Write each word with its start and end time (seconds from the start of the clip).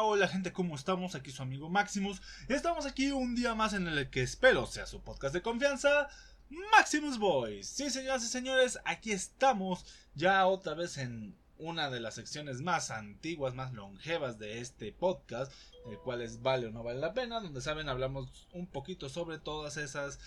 hola 0.00 0.28
gente, 0.28 0.52
¿cómo 0.52 0.76
estamos? 0.76 1.16
Aquí 1.16 1.32
su 1.32 1.42
amigo 1.42 1.68
Maximus. 1.68 2.22
Estamos 2.46 2.86
aquí 2.86 3.10
un 3.10 3.34
día 3.34 3.56
más 3.56 3.72
en 3.72 3.88
el 3.88 4.08
que 4.08 4.22
espero 4.22 4.66
sea 4.66 4.86
su 4.86 5.02
podcast 5.02 5.34
de 5.34 5.42
confianza, 5.42 6.08
Maximus 6.48 7.18
Boys. 7.18 7.66
Sí, 7.66 7.90
señoras 7.90 8.22
y 8.22 8.28
señores, 8.28 8.78
aquí 8.84 9.10
estamos 9.10 9.84
ya 10.14 10.46
otra 10.46 10.74
vez 10.74 10.96
en 10.96 11.34
una 11.58 11.90
de 11.90 11.98
las 11.98 12.14
secciones 12.14 12.60
más 12.60 12.92
antiguas, 12.92 13.54
más 13.54 13.72
longevas 13.72 14.38
de 14.38 14.60
este 14.60 14.92
podcast, 14.92 15.52
el 15.90 15.98
cual 15.98 16.22
es 16.22 16.40
Vale 16.40 16.68
o 16.68 16.70
no 16.70 16.84
vale 16.84 17.00
la 17.00 17.12
pena, 17.12 17.40
donde 17.40 17.60
saben 17.60 17.88
hablamos 17.88 18.46
un 18.52 18.68
poquito 18.68 19.08
sobre 19.08 19.38
todas 19.38 19.76
esas 19.76 20.20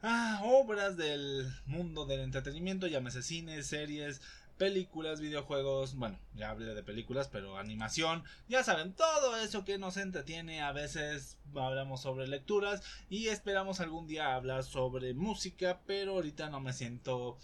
ah, 0.00 0.40
obras 0.42 0.96
del 0.96 1.52
mundo 1.66 2.06
del 2.06 2.20
entretenimiento, 2.20 2.86
llámese 2.86 3.22
cine, 3.22 3.62
series, 3.62 4.22
películas, 4.60 5.22
videojuegos, 5.22 5.94
bueno, 5.94 6.18
ya 6.34 6.50
hablé 6.50 6.74
de 6.74 6.82
películas, 6.82 7.28
pero 7.28 7.56
animación, 7.56 8.24
ya 8.46 8.62
saben, 8.62 8.92
todo 8.92 9.38
eso 9.38 9.64
que 9.64 9.78
nos 9.78 9.96
entretiene, 9.96 10.60
a 10.60 10.70
veces 10.70 11.38
hablamos 11.56 12.02
sobre 12.02 12.28
lecturas 12.28 12.82
y 13.08 13.28
esperamos 13.28 13.80
algún 13.80 14.06
día 14.06 14.34
hablar 14.34 14.62
sobre 14.62 15.14
música, 15.14 15.80
pero 15.86 16.12
ahorita 16.12 16.50
no 16.50 16.60
me 16.60 16.74
siento 16.74 17.38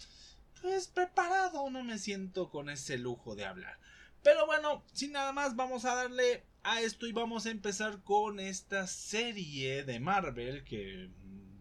pues 0.61 0.89
preparado, 0.89 1.67
no 1.71 1.83
me 1.83 1.97
siento 1.97 2.51
con 2.51 2.69
ese 2.69 2.99
lujo 2.99 3.35
de 3.35 3.45
hablar. 3.45 3.79
Pero 4.21 4.45
bueno, 4.45 4.83
sin 4.93 5.13
nada 5.13 5.31
más, 5.31 5.55
vamos 5.55 5.85
a 5.85 5.95
darle 5.95 6.43
a 6.61 6.81
esto 6.81 7.07
y 7.07 7.13
vamos 7.13 7.47
a 7.47 7.49
empezar 7.49 8.03
con 8.03 8.39
esta 8.39 8.85
serie 8.85 9.83
de 9.83 9.99
Marvel 9.99 10.63
que 10.63 11.09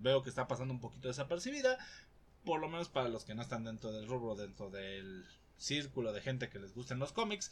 veo 0.01 0.23
que 0.23 0.29
está 0.29 0.49
pasando 0.49 0.75
un 0.75 0.81
poquito 0.81 1.09
desapercibida, 1.09 1.79
por 2.45 2.61
lo 2.61 2.69
menos 2.69 2.91
para 2.91 3.09
los 3.09 3.25
que 3.25 3.35
no 3.35 3.41
están 3.41 3.65
dentro 3.65 3.91
del 3.91 4.07
rubro, 4.07 4.35
dentro 4.35 4.69
del 4.69 5.25
círculo 5.57 6.13
de 6.13 6.21
gente 6.21 6.49
que 6.49 6.59
les 6.59 6.75
gusten 6.75 6.99
los 6.99 7.13
cómics, 7.13 7.51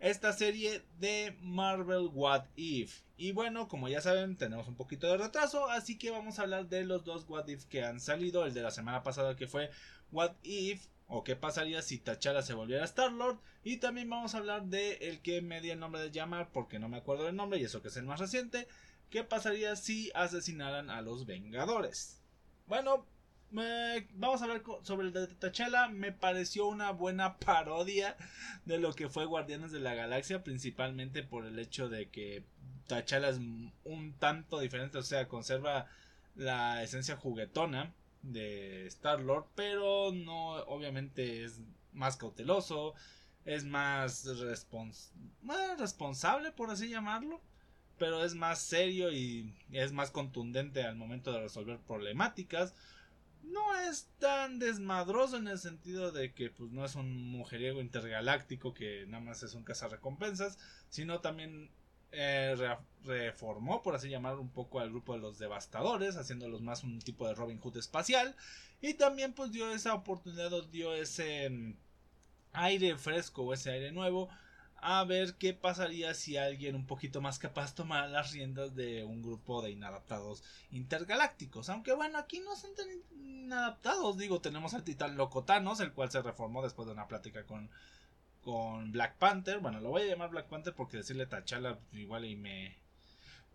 esta 0.00 0.32
serie 0.32 0.82
de 0.98 1.36
Marvel 1.40 2.10
What 2.12 2.46
If. 2.56 3.02
Y 3.16 3.32
bueno, 3.32 3.68
como 3.68 3.88
ya 3.88 4.00
saben, 4.00 4.36
tenemos 4.36 4.68
un 4.68 4.74
poquito 4.74 5.06
de 5.06 5.16
retraso, 5.16 5.70
así 5.70 5.96
que 5.98 6.10
vamos 6.10 6.38
a 6.38 6.42
hablar 6.42 6.68
de 6.68 6.84
los 6.84 7.04
dos 7.04 7.24
What 7.28 7.48
If 7.48 7.64
que 7.66 7.84
han 7.84 8.00
salido. 8.00 8.44
El 8.44 8.54
de 8.54 8.62
la 8.62 8.70
semana 8.70 9.02
pasada 9.02 9.36
que 9.36 9.46
fue 9.46 9.70
What 10.10 10.32
If 10.42 10.86
o 11.06 11.22
qué 11.22 11.36
pasaría 11.36 11.82
si 11.82 11.98
T'Challa 11.98 12.42
se 12.42 12.54
volviera 12.54 12.84
Star-Lord. 12.84 13.38
Y 13.62 13.76
también 13.78 14.10
vamos 14.10 14.34
a 14.34 14.38
hablar 14.38 14.64
de 14.64 14.94
el 15.08 15.20
que 15.20 15.42
me 15.42 15.60
di 15.60 15.70
el 15.70 15.78
nombre 15.78 16.00
de 16.00 16.10
llamar 16.10 16.50
porque 16.52 16.78
no 16.78 16.88
me 16.88 16.98
acuerdo 16.98 17.24
del 17.24 17.36
nombre 17.36 17.58
y 17.58 17.64
eso 17.64 17.82
que 17.82 17.88
es 17.88 17.96
el 17.96 18.04
más 18.04 18.20
reciente. 18.20 18.66
¿Qué 19.10 19.22
pasaría 19.22 19.76
si 19.76 20.10
asesinaran 20.14 20.90
a 20.90 21.02
los 21.02 21.24
Vengadores? 21.24 22.20
Bueno, 22.66 23.06
vamos 24.14 24.40
a 24.40 24.44
hablar 24.44 24.62
sobre 24.82 25.06
el 25.06 25.12
de 25.12 25.26
T'Challa. 25.28 25.88
Me 25.88 26.12
pareció 26.12 26.66
una 26.66 26.90
buena 26.90 27.38
parodia 27.38 28.16
de 28.64 28.78
lo 28.78 28.92
que 28.94 29.08
fue 29.08 29.24
Guardianes 29.24 29.72
de 29.72 29.80
la 29.80 29.94
Galaxia, 29.94 30.42
principalmente 30.42 31.22
por 31.22 31.46
el 31.46 31.58
hecho 31.58 31.88
de 31.88 32.08
que 32.08 32.44
T'Challa 32.88 33.28
es 33.28 33.38
un 33.38 34.14
tanto 34.18 34.58
diferente, 34.58 34.98
o 34.98 35.02
sea, 35.02 35.28
conserva 35.28 35.86
la 36.34 36.82
esencia 36.82 37.16
juguetona 37.16 37.94
de 38.22 38.86
Star 38.86 39.20
Lord, 39.20 39.46
pero 39.54 40.12
no, 40.12 40.54
obviamente 40.64 41.44
es 41.44 41.60
más 41.92 42.16
cauteloso, 42.16 42.94
es 43.44 43.64
más, 43.64 44.26
más 45.42 45.78
responsable, 45.78 46.50
por 46.50 46.70
así 46.70 46.88
llamarlo 46.88 47.40
pero 47.98 48.24
es 48.24 48.34
más 48.34 48.58
serio 48.58 49.12
y 49.12 49.54
es 49.70 49.92
más 49.92 50.10
contundente 50.10 50.82
al 50.82 50.96
momento 50.96 51.32
de 51.32 51.40
resolver 51.40 51.78
problemáticas 51.78 52.74
no 53.44 53.76
es 53.88 54.08
tan 54.18 54.58
desmadroso 54.58 55.36
en 55.36 55.48
el 55.48 55.58
sentido 55.58 56.12
de 56.12 56.32
que 56.32 56.50
pues 56.50 56.70
no 56.70 56.84
es 56.84 56.94
un 56.94 57.30
mujeriego 57.30 57.80
intergaláctico 57.80 58.74
que 58.74 59.06
nada 59.06 59.22
más 59.22 59.42
es 59.42 59.54
un 59.54 59.64
cazarrecompensas, 59.64 60.58
sino 60.88 61.20
también 61.20 61.70
eh, 62.12 62.56
reformó, 63.04 63.82
por 63.82 63.94
así 63.94 64.08
llamar, 64.08 64.38
un 64.38 64.50
poco 64.50 64.80
al 64.80 64.90
grupo 64.90 65.14
de 65.14 65.20
los 65.20 65.38
devastadores, 65.38 66.16
haciéndolos 66.16 66.62
más 66.62 66.84
un 66.84 67.00
tipo 67.00 67.26
de 67.26 67.34
Robin 67.34 67.58
Hood 67.58 67.76
espacial, 67.76 68.36
y 68.80 68.94
también 68.94 69.32
pues 69.32 69.50
dio 69.50 69.72
esa 69.72 69.94
oportunidad, 69.94 70.50
dio 70.68 70.94
ese 70.94 71.50
mm, 71.50 71.76
aire 72.52 72.96
fresco 72.96 73.42
o 73.42 73.52
ese 73.52 73.72
aire 73.72 73.92
nuevo 73.92 74.28
a 74.86 75.02
ver 75.04 75.36
qué 75.36 75.54
pasaría 75.54 76.12
si 76.12 76.36
alguien 76.36 76.74
un 76.74 76.84
poquito 76.84 77.22
más 77.22 77.38
capaz 77.38 77.74
tomara 77.74 78.06
las 78.06 78.32
riendas 78.32 78.76
de 78.76 79.02
un 79.02 79.22
grupo 79.22 79.62
de 79.62 79.70
inadaptados 79.70 80.44
intergalácticos. 80.70 81.70
Aunque 81.70 81.94
bueno, 81.94 82.18
aquí 82.18 82.40
no 82.40 82.54
son 82.54 82.74
tan 82.74 82.88
inadaptados. 83.18 84.18
Digo, 84.18 84.42
tenemos 84.42 84.74
al 84.74 84.84
titán 84.84 85.16
Locotanos, 85.16 85.80
el 85.80 85.94
cual 85.94 86.10
se 86.10 86.20
reformó 86.20 86.62
después 86.62 86.84
de 86.86 86.92
una 86.92 87.08
plática 87.08 87.46
con, 87.46 87.70
con 88.42 88.92
Black 88.92 89.16
Panther. 89.16 89.60
Bueno, 89.60 89.80
lo 89.80 89.88
voy 89.88 90.02
a 90.02 90.06
llamar 90.06 90.28
Black 90.28 90.48
Panther 90.48 90.74
porque 90.74 90.98
decirle 90.98 91.24
Tachala 91.24 91.78
igual 91.92 92.26
y 92.26 92.36
me, 92.36 92.76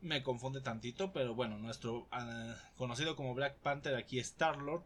me 0.01 0.23
confunde 0.23 0.61
tantito. 0.61 1.13
Pero 1.13 1.35
bueno, 1.35 1.59
nuestro 1.59 2.07
ah, 2.09 2.55
conocido 2.75 3.15
como 3.15 3.35
Black 3.35 3.55
Panther 3.57 3.93
aquí 3.93 4.17
Star 4.17 4.57
Lord. 4.57 4.81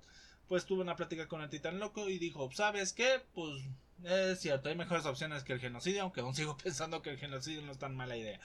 Pues 0.49 0.65
tuvo 0.65 0.81
una 0.81 0.97
plática 0.97 1.29
con 1.29 1.41
el 1.41 1.49
titán 1.49 1.79
loco 1.79 2.09
y 2.09 2.19
dijo, 2.19 2.51
¿sabes 2.51 2.91
qué? 2.91 3.21
Pues 3.33 3.63
es 4.03 4.39
cierto, 4.39 4.69
hay 4.69 4.75
mejores 4.75 5.05
opciones 5.05 5.43
que 5.43 5.53
el 5.53 5.59
genocidio, 5.59 6.03
aunque 6.03 6.21
aún 6.21 6.35
sigo 6.35 6.57
pensando 6.63 7.01
que 7.01 7.11
el 7.11 7.17
genocidio 7.17 7.61
no 7.61 7.71
es 7.71 7.79
tan 7.79 7.95
mala 7.95 8.17
idea. 8.17 8.39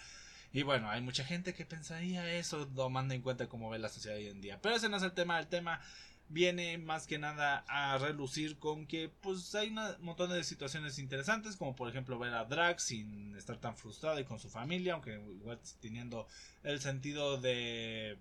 Y 0.53 0.63
bueno, 0.63 0.91
hay 0.91 1.03
mucha 1.03 1.25
gente 1.25 1.55
que 1.55 1.67
pensaría 1.67 2.33
eso, 2.35 2.67
tomando 2.69 3.15
en 3.15 3.23
cuenta 3.23 3.49
cómo 3.49 3.69
ve 3.69 3.79
la 3.79 3.91
sociedad 3.91 4.17
hoy 4.17 4.29
en 4.29 4.41
día. 4.41 4.59
Pero 4.63 4.77
ese 4.77 4.89
no 4.89 4.97
es 4.97 5.03
el 5.03 5.13
tema, 5.13 5.39
el 5.39 5.47
tema 5.47 5.81
viene 6.29 6.79
más 6.79 7.07
que 7.07 7.19
nada 7.19 7.65
a 7.69 7.97
relucir 7.99 8.59
con 8.59 8.87
que 8.87 9.11
pues 9.21 9.55
hay 9.55 9.69
un 9.69 9.81
montón 10.01 10.31
de 10.31 10.45
situaciones 10.45 10.99
interesantes 10.99 11.57
como 11.57 11.75
por 11.75 11.89
ejemplo 11.89 12.19
ver 12.19 12.35
a 12.35 12.45
Drax 12.45 12.83
sin 12.83 13.35
estar 13.35 13.57
tan 13.57 13.77
frustrado 13.77 14.21
y 14.21 14.25
con 14.25 14.39
su 14.39 14.51
familia 14.51 14.93
aunque 14.93 15.15
igual 15.15 15.59
teniendo 15.81 16.27
el 16.63 16.81
sentido 16.81 17.39
de 17.39 18.19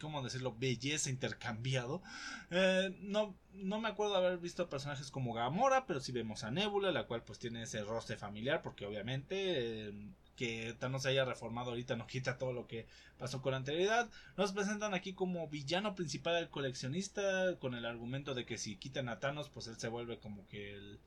¿cómo 0.00 0.22
decirlo? 0.22 0.54
Belleza 0.58 1.10
intercambiado. 1.10 2.02
Eh, 2.50 2.96
no, 3.00 3.34
no 3.54 3.80
me 3.80 3.88
acuerdo 3.88 4.16
haber 4.16 4.38
visto 4.38 4.68
personajes 4.68 5.10
como 5.10 5.32
Gamora, 5.32 5.86
pero 5.86 6.00
sí 6.00 6.12
vemos 6.12 6.44
a 6.44 6.50
Nebula, 6.50 6.92
la 6.92 7.06
cual 7.06 7.22
pues 7.22 7.38
tiene 7.38 7.62
ese 7.62 7.82
rostro 7.82 8.16
familiar, 8.16 8.62
porque 8.62 8.86
obviamente 8.86 9.88
eh, 9.88 9.92
que 10.36 10.74
Thanos 10.78 11.02
se 11.02 11.10
haya 11.10 11.24
reformado 11.24 11.70
ahorita 11.70 11.96
no 11.96 12.06
quita 12.06 12.38
todo 12.38 12.52
lo 12.52 12.66
que 12.66 12.86
pasó 13.18 13.42
con 13.42 13.52
la 13.52 13.58
anterioridad. 13.58 14.10
Nos 14.36 14.52
presentan 14.52 14.94
aquí 14.94 15.14
como 15.14 15.48
villano 15.48 15.94
principal 15.94 16.36
al 16.36 16.50
coleccionista, 16.50 17.56
con 17.58 17.74
el 17.74 17.86
argumento 17.86 18.34
de 18.34 18.44
que 18.44 18.58
si 18.58 18.76
quitan 18.76 19.08
a 19.08 19.20
Thanos, 19.20 19.50
pues 19.50 19.66
él 19.66 19.76
se 19.76 19.88
vuelve 19.88 20.18
como 20.18 20.46
que 20.48 20.74
el, 20.74 20.98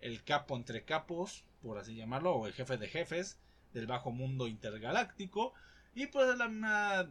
el 0.00 0.22
capo 0.24 0.56
entre 0.56 0.84
capos, 0.84 1.44
por 1.62 1.78
así 1.78 1.94
llamarlo, 1.94 2.34
o 2.34 2.46
el 2.46 2.52
jefe 2.52 2.76
de 2.76 2.88
jefes 2.88 3.38
del 3.72 3.86
bajo 3.86 4.10
mundo 4.10 4.46
intergaláctico. 4.46 5.54
Y 5.98 6.06
pues 6.06 6.38
la 6.38 6.46
misma 6.46 7.10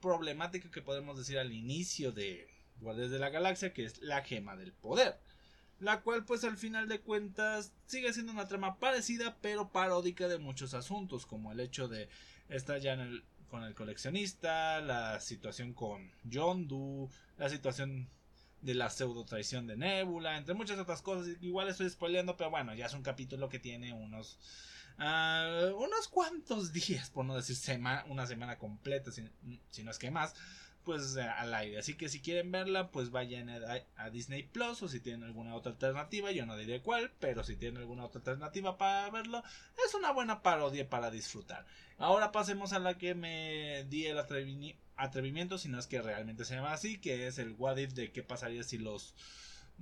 problemática 0.00 0.70
que 0.70 0.80
podemos 0.80 1.18
decir 1.18 1.40
al 1.40 1.52
inicio 1.52 2.12
de 2.12 2.48
Guardias 2.80 3.10
de 3.10 3.18
la 3.18 3.30
Galaxia, 3.30 3.72
que 3.72 3.84
es 3.84 4.00
la 4.00 4.22
gema 4.22 4.54
del 4.54 4.72
poder. 4.72 5.18
La 5.80 6.02
cual 6.02 6.24
pues 6.24 6.44
al 6.44 6.56
final 6.56 6.86
de 6.86 7.00
cuentas 7.00 7.72
sigue 7.86 8.12
siendo 8.12 8.30
una 8.30 8.46
trama 8.46 8.78
parecida 8.78 9.38
pero 9.40 9.72
paródica 9.72 10.28
de 10.28 10.38
muchos 10.38 10.72
asuntos, 10.72 11.26
como 11.26 11.50
el 11.50 11.58
hecho 11.58 11.88
de 11.88 12.08
estar 12.48 12.78
ya 12.78 12.96
con 13.48 13.64
el 13.64 13.74
coleccionista, 13.74 14.80
la 14.80 15.18
situación 15.18 15.74
con 15.74 16.12
Doe, 16.22 17.08
la 17.38 17.48
situación 17.48 18.08
de 18.60 18.74
la 18.74 18.88
pseudo 18.88 19.24
traición 19.24 19.66
de 19.66 19.76
Nebula, 19.76 20.38
entre 20.38 20.54
muchas 20.54 20.78
otras 20.78 21.02
cosas. 21.02 21.26
Igual 21.40 21.70
estoy 21.70 21.90
spoileando, 21.90 22.36
pero 22.36 22.50
bueno, 22.50 22.72
ya 22.72 22.86
es 22.86 22.94
un 22.94 23.02
capítulo 23.02 23.48
que 23.48 23.58
tiene 23.58 23.92
unos 23.92 24.38
uh, 24.98 25.74
unos 25.76 26.08
cuantos 26.08 26.72
días, 26.72 27.10
por 27.10 27.24
no 27.24 27.34
decir 27.34 27.56
una 28.08 28.26
semana 28.26 28.58
completa, 28.58 29.10
si, 29.12 29.22
no 29.82 29.90
es 29.90 29.98
que 29.98 30.10
más, 30.10 30.34
pues 30.84 31.16
eh, 31.16 31.22
al 31.22 31.54
aire. 31.54 31.78
Así 31.78 31.94
que 31.94 32.08
si 32.08 32.20
quieren 32.20 32.50
verla, 32.50 32.90
pues 32.90 33.10
vayan 33.10 33.48
a, 33.50 34.10
Disney 34.10 34.42
Plus 34.42 34.82
o 34.82 34.88
si 34.88 35.00
tienen 35.00 35.24
alguna 35.24 35.54
otra 35.54 35.72
alternativa, 35.72 36.32
yo 36.32 36.46
no 36.46 36.56
diré 36.56 36.82
cuál, 36.82 37.12
pero 37.20 37.44
si 37.44 37.56
tienen 37.56 37.78
alguna 37.78 38.04
otra 38.04 38.18
alternativa 38.20 38.76
para 38.76 39.10
verlo, 39.10 39.42
es 39.86 39.94
una 39.94 40.10
buena 40.12 40.42
parodia 40.42 40.88
para 40.88 41.10
disfrutar. 41.10 41.66
Ahora 41.98 42.32
pasemos 42.32 42.72
a 42.72 42.78
la 42.78 42.98
que 42.98 43.14
me 43.14 43.84
di 43.88 44.06
el 44.06 44.18
atrevimiento, 44.18 45.58
si 45.58 45.68
no 45.68 45.78
es 45.78 45.86
que 45.86 46.02
realmente 46.02 46.44
se 46.44 46.54
llama 46.54 46.72
así, 46.72 46.98
que 46.98 47.26
es 47.26 47.38
el 47.38 47.52
What 47.52 47.76
If 47.76 47.92
de 47.92 48.10
qué 48.12 48.22
pasaría 48.22 48.64
si 48.64 48.78
los 48.78 49.14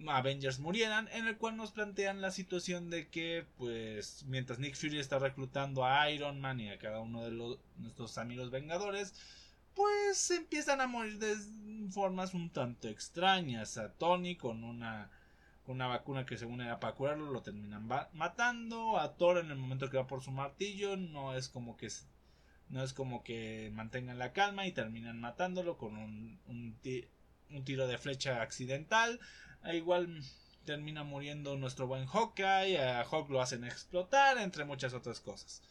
Avengers 0.09 0.61
murieran, 0.61 1.09
en 1.13 1.27
el 1.27 1.37
cual 1.37 1.57
nos 1.57 1.73
plantean 1.73 2.21
la 2.21 2.31
situación 2.31 2.91
de 2.91 3.09
que, 3.09 3.47
pues, 3.59 4.25
mientras 4.27 4.59
Nick 4.59 4.75
Fury 4.77 4.99
está 4.99 5.19
reclutando 5.19 5.85
a 5.85 6.11
Iron 6.11 6.41
Man 6.41 6.61
y 6.61 6.71
a 6.71 6.79
cada 6.79 7.01
uno 7.01 7.23
de 7.23 7.31
los, 7.31 7.59
nuestros 7.77 8.17
amigos 8.19 8.51
Vengadores, 8.51 9.15
pues 9.75 10.31
empiezan 10.31 10.81
a 10.81 10.87
morir 10.87 11.19
de 11.19 11.37
formas 11.91 12.35
un 12.35 12.51
tanto 12.51 12.89
extrañas. 12.89 13.79
A 13.79 13.93
Tony 13.93 14.37
con 14.37 14.65
una, 14.65 15.11
una 15.67 15.87
vacuna 15.87 16.27
que 16.27 16.37
según 16.37 16.61
era 16.61 16.81
para 16.81 16.95
curarlo 16.95 17.31
lo 17.31 17.43
terminan 17.43 17.89
matando. 18.13 18.99
A 18.99 19.17
Thor 19.17 19.39
en 19.39 19.51
el 19.51 19.59
momento 19.59 19.89
que 19.89 19.97
va 19.97 20.07
por 20.07 20.23
su 20.23 20.31
martillo 20.33 20.97
no 20.97 21.35
es 21.35 21.49
como 21.49 21.77
que 21.77 21.89
no 22.69 22.85
es 22.85 22.93
como 22.93 23.25
que 23.25 23.71
mantengan 23.75 24.19
la 24.19 24.33
calma 24.33 24.67
y 24.67 24.73
terminan 24.73 25.21
matándolo 25.21 25.77
con 25.77 25.97
un, 25.97 26.39
un 26.47 27.65
tiro 27.65 27.87
de 27.89 27.99
flecha 27.99 28.43
accidental. 28.43 29.19
Igual 29.65 30.23
termina 30.65 31.05
muriendo 31.05 31.57
nuestro 31.57 31.87
buen 31.87 32.07
Hawkeye, 32.07 32.79
a 32.79 33.05
Hawk 33.05 33.31
lo 33.31 33.41
hacen 33.41 33.65
explotar, 33.65 34.39
entre 34.39 34.65
muchas 34.65 34.95
otras 34.95 35.21
cosas. 35.21 35.63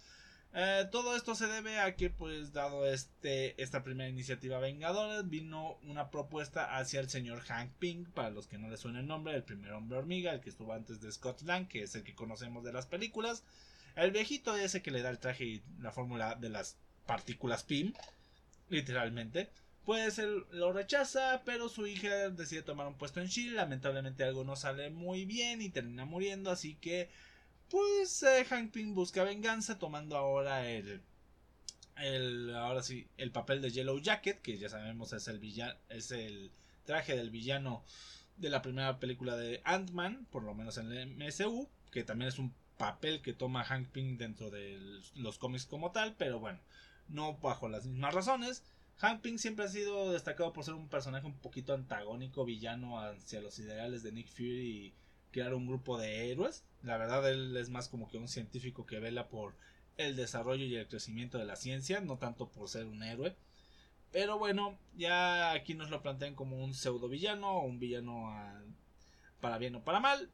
Eh, 0.53 0.87
todo 0.91 1.15
esto 1.15 1.35
se 1.35 1.47
debe 1.47 1.79
a 1.79 1.95
que, 1.95 2.09
pues, 2.09 2.53
dado 2.53 2.87
este, 2.87 3.61
esta 3.61 3.83
primera 3.83 4.09
iniciativa 4.09 4.59
Vengadores, 4.59 5.29
vino 5.29 5.77
una 5.83 6.09
propuesta 6.09 6.77
hacia 6.77 6.99
el 6.99 7.09
señor 7.09 7.41
Hank 7.41 7.71
Pink, 7.77 8.09
para 8.09 8.31
los 8.31 8.47
que 8.47 8.57
no 8.57 8.69
le 8.69 8.77
suena 8.77 8.99
el 8.99 9.07
nombre, 9.07 9.35
el 9.35 9.43
primer 9.43 9.73
hombre 9.73 9.99
hormiga, 9.99 10.33
el 10.33 10.41
que 10.41 10.49
estuvo 10.49 10.73
antes 10.73 11.01
de 11.01 11.11
Scott 11.11 11.41
Lang, 11.43 11.67
que 11.67 11.83
es 11.83 11.93
el 11.95 12.03
que 12.03 12.15
conocemos 12.15 12.63
de 12.63 12.73
las 12.73 12.87
películas. 12.87 13.43
El 13.95 14.11
viejito 14.11 14.55
ese 14.55 14.81
que 14.81 14.91
le 14.91 15.01
da 15.01 15.09
el 15.09 15.19
traje 15.19 15.45
y 15.45 15.63
la 15.79 15.91
fórmula 15.91 16.35
de 16.35 16.49
las 16.49 16.77
partículas 17.05 17.63
PIM, 17.63 17.93
literalmente. 18.69 19.49
Pues 19.89 20.19
él 20.19 20.45
lo 20.51 20.71
rechaza, 20.71 21.41
pero 21.45 21.67
su 21.67 21.87
hija 21.87 22.29
decide 22.29 22.61
tomar 22.61 22.85
un 22.85 22.93
puesto 22.93 23.21
en 23.21 23.27
Chile. 23.27 23.55
Lamentablemente 23.55 24.23
algo 24.23 24.43
no 24.43 24.55
sale 24.55 24.91
muy 24.91 25.25
bien 25.25 25.63
y 25.63 25.69
termina 25.69 26.05
muriendo, 26.05 26.51
así 26.51 26.75
que 26.75 27.09
pues 27.71 28.21
eh, 28.21 28.45
Hank 28.45 28.71
Pym 28.71 28.93
busca 28.93 29.23
venganza 29.23 29.79
tomando 29.79 30.15
ahora 30.15 30.69
el, 30.69 31.01
el 31.95 32.55
ahora 32.55 32.83
sí 32.83 33.07
el 33.17 33.31
papel 33.31 33.63
de 33.63 33.71
Yellow 33.71 33.99
Jacket 33.99 34.39
que 34.43 34.59
ya 34.59 34.69
sabemos 34.69 35.11
es 35.11 35.27
el 35.27 35.39
villano 35.39 35.73
es 35.89 36.11
el 36.11 36.51
traje 36.85 37.17
del 37.17 37.31
villano 37.31 37.83
de 38.37 38.51
la 38.51 38.61
primera 38.61 38.99
película 38.99 39.35
de 39.37 39.59
Ant-Man 39.63 40.27
por 40.29 40.43
lo 40.43 40.53
menos 40.53 40.77
en 40.77 40.91
el 40.91 41.15
MSU 41.15 41.67
que 41.89 42.03
también 42.03 42.29
es 42.29 42.37
un 42.37 42.53
papel 42.77 43.23
que 43.23 43.33
toma 43.33 43.63
Hank 43.63 43.87
Pym 43.87 44.19
dentro 44.19 44.51
de 44.51 45.01
los 45.15 45.39
cómics 45.39 45.65
como 45.65 45.91
tal 45.91 46.13
pero 46.15 46.39
bueno 46.39 46.59
no 47.07 47.37
bajo 47.37 47.67
las 47.69 47.87
mismas 47.87 48.13
razones 48.13 48.63
Hank 48.99 49.25
siempre 49.37 49.63
ha 49.63 49.69
sido 49.69 50.11
destacado 50.11 50.51
por 50.51 50.65
ser 50.65 50.73
un 50.73 50.89
personaje 50.89 51.25
un 51.25 51.37
poquito 51.37 51.73
antagónico 51.73 52.43
villano 52.43 52.99
hacia 52.99 53.39
los 53.39 53.57
ideales 53.59 54.03
de 54.03 54.11
Nick 54.11 54.27
Fury 54.27 54.67
y 54.67 54.93
crear 55.31 55.53
un 55.53 55.67
grupo 55.67 55.97
de 55.97 56.31
héroes. 56.31 56.65
La 56.83 56.97
verdad, 56.97 57.29
él 57.29 57.55
es 57.55 57.69
más 57.69 57.87
como 57.87 58.09
que 58.09 58.17
un 58.17 58.27
científico 58.27 58.85
que 58.85 58.99
vela 58.99 59.29
por 59.29 59.55
el 59.95 60.17
desarrollo 60.17 60.65
y 60.65 60.75
el 60.75 60.87
crecimiento 60.87 61.37
de 61.37 61.45
la 61.45 61.55
ciencia, 61.55 62.01
no 62.01 62.17
tanto 62.17 62.49
por 62.49 62.67
ser 62.67 62.87
un 62.87 63.01
héroe. 63.01 63.37
Pero 64.11 64.37
bueno, 64.37 64.77
ya 64.97 65.51
aquí 65.53 65.75
nos 65.75 65.89
lo 65.91 66.01
plantean 66.01 66.35
como 66.35 66.61
un 66.61 66.73
pseudo 66.73 67.07
villano 67.07 67.51
o 67.51 67.65
un 67.65 67.79
villano 67.79 68.33
para 69.39 69.57
bien 69.57 69.75
o 69.75 69.83
para 69.83 70.01
mal. 70.01 70.29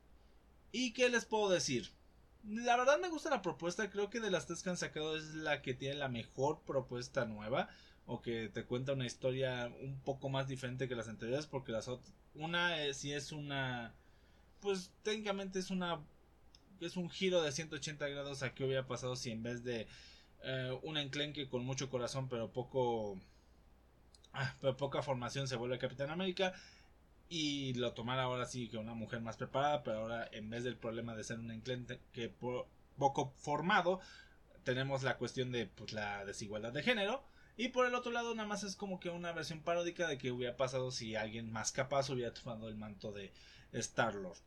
¿Y 0.72 0.94
qué 0.94 1.10
les 1.10 1.26
puedo 1.26 1.50
decir? 1.50 1.92
La 2.44 2.78
verdad 2.78 3.00
me 3.00 3.10
gusta 3.10 3.30
la 3.30 3.44
propuesta, 3.44 3.92
creo 3.92 4.10
que 4.10 4.20
de 4.20 4.32
las 4.32 4.48
tres 4.48 4.64
que 4.64 4.70
han 4.72 4.78
sacado 4.78 5.18
es 5.18 5.36
la 5.36 5.62
que 5.62 5.76
tiene 5.76 5.96
la 5.96 6.10
mejor 6.10 6.62
propuesta 6.62 7.26
nueva 7.26 7.70
o 8.08 8.22
que 8.22 8.50
te 8.50 8.66
cuenta 8.66 8.94
una 8.94 9.06
historia 9.06 9.72
un 9.82 10.00
poco 10.00 10.30
más 10.30 10.48
diferente 10.48 10.88
que 10.88 10.96
las 10.96 11.08
anteriores 11.08 11.48
porque 11.48 11.72
las 11.72 11.90
una 12.36 12.78
si 12.88 12.94
sí 12.94 13.14
es 13.14 13.32
una 13.32 13.94
pues 14.62 14.92
técnicamente 15.04 15.60
es 15.60 15.72
una 15.72 16.00
es 16.82 16.98
un 16.98 17.10
giro 17.10 17.42
de 17.42 17.52
180 17.52 18.08
grados 18.10 18.44
a 18.44 18.54
qué 18.54 18.66
hubiera 18.66 18.86
pasado 18.86 19.16
si 19.16 19.32
en 19.32 19.42
vez 19.44 19.64
de 19.64 19.88
eh, 20.44 20.78
un 20.84 20.98
enclenque 20.98 21.50
con 21.50 21.66
mucho 21.66 21.90
corazón 21.90 22.30
pero 22.30 22.52
poco 22.52 23.18
ah, 24.34 24.56
pero 24.62 24.78
poca 24.78 25.02
formación 25.02 25.48
se 25.48 25.56
vuelve 25.56 25.80
Capitán 25.80 26.12
América 26.12 26.54
y 27.28 27.74
lo 27.74 27.94
tomara 27.94 28.24
ahora 28.24 28.46
sí 28.46 28.68
que 28.70 28.78
una 28.78 28.94
mujer 28.94 29.22
más 29.22 29.38
preparada 29.38 29.82
pero 29.84 30.00
ahora 30.00 30.30
en 30.32 30.50
vez 30.52 30.64
del 30.64 30.78
problema 30.78 31.16
de 31.16 31.24
ser 31.24 31.40
un 31.40 31.50
enclenque 31.50 32.00
que 32.12 32.32
poco 32.98 33.34
formado 33.38 34.00
tenemos 34.64 35.02
la 35.02 35.18
cuestión 35.18 35.52
de 35.52 35.66
pues, 35.66 35.92
la 35.92 36.24
desigualdad 36.26 36.72
de 36.72 36.84
género 36.84 37.24
y 37.58 37.70
por 37.70 37.86
el 37.86 37.96
otro 37.96 38.12
lado 38.12 38.36
nada 38.36 38.48
más 38.48 38.64
es 38.64 38.76
como 38.76 39.00
que 39.00 39.10
una 39.10 39.32
versión 39.32 39.62
paródica 39.62 40.08
de 40.08 40.18
que 40.18 40.32
hubiera 40.32 40.58
pasado 40.58 40.92
si 40.92 41.16
alguien 41.16 41.52
más 41.52 41.72
capaz 41.72 42.10
hubiera 42.10 42.34
tomado 42.34 42.68
el 42.68 42.76
manto 42.76 43.12
de 43.12 43.32
Star 43.72 44.16
Lord 44.16 44.38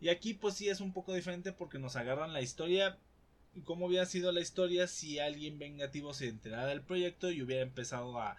y 0.00 0.10
aquí 0.10 0.34
pues 0.34 0.54
sí 0.54 0.68
es 0.68 0.80
un 0.80 0.92
poco 0.92 1.14
diferente 1.14 1.52
porque 1.52 1.78
nos 1.78 1.96
agarran 1.96 2.32
la 2.32 2.42
historia 2.42 2.98
cómo 3.64 3.86
hubiera 3.86 4.06
sido 4.06 4.32
la 4.32 4.40
historia 4.40 4.86
si 4.86 5.18
alguien 5.18 5.58
vengativo 5.58 6.14
se 6.14 6.28
enterara 6.28 6.66
del 6.66 6.82
proyecto 6.82 7.30
y 7.30 7.42
hubiera 7.42 7.62
empezado 7.62 8.20
a 8.20 8.36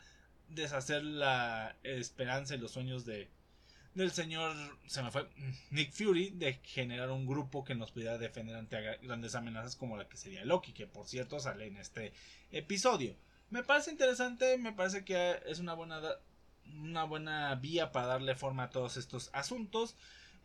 deshacer 0.49 1.03
la 1.03 1.75
esperanza 1.83 2.55
y 2.55 2.59
los 2.59 2.71
sueños 2.71 3.05
de 3.05 3.29
del 3.95 4.11
señor 4.11 4.55
se 4.85 5.01
me 5.01 5.11
fue 5.11 5.27
Nick 5.71 5.91
Fury 5.91 6.29
de 6.29 6.53
generar 6.63 7.09
un 7.09 7.25
grupo 7.25 7.63
que 7.63 7.75
nos 7.75 7.91
pudiera 7.91 8.17
defender 8.17 8.55
ante 8.55 8.79
grandes 9.01 9.35
amenazas 9.35 9.75
como 9.75 9.97
la 9.97 10.07
que 10.07 10.17
sería 10.17 10.45
Loki 10.45 10.73
que 10.73 10.87
por 10.87 11.07
cierto 11.07 11.39
sale 11.39 11.67
en 11.67 11.77
este 11.77 12.13
episodio 12.51 13.15
me 13.49 13.63
parece 13.63 13.91
interesante 13.91 14.57
me 14.57 14.73
parece 14.73 15.03
que 15.03 15.39
es 15.45 15.59
una 15.59 15.73
buena 15.73 16.01
una 16.81 17.03
buena 17.03 17.55
vía 17.55 17.91
para 17.91 18.07
darle 18.07 18.35
forma 18.35 18.63
a 18.63 18.69
todos 18.69 18.97
estos 18.97 19.29
asuntos 19.33 19.95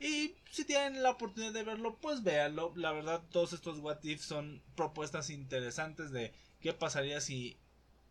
y 0.01 0.35
si 0.51 0.65
tienen 0.65 1.03
la 1.03 1.11
oportunidad 1.11 1.53
de 1.53 1.63
verlo, 1.63 1.97
pues 2.01 2.23
véanlo. 2.23 2.73
La 2.77 2.93
verdad, 2.93 3.23
todos 3.31 3.53
estos 3.53 3.79
What 3.79 4.03
If 4.03 4.23
son 4.23 4.63
propuestas 4.75 5.31
interesantes 5.31 6.11
de 6.11 6.33
qué 6.61 6.73
pasaría 6.73 7.21
si 7.21 7.57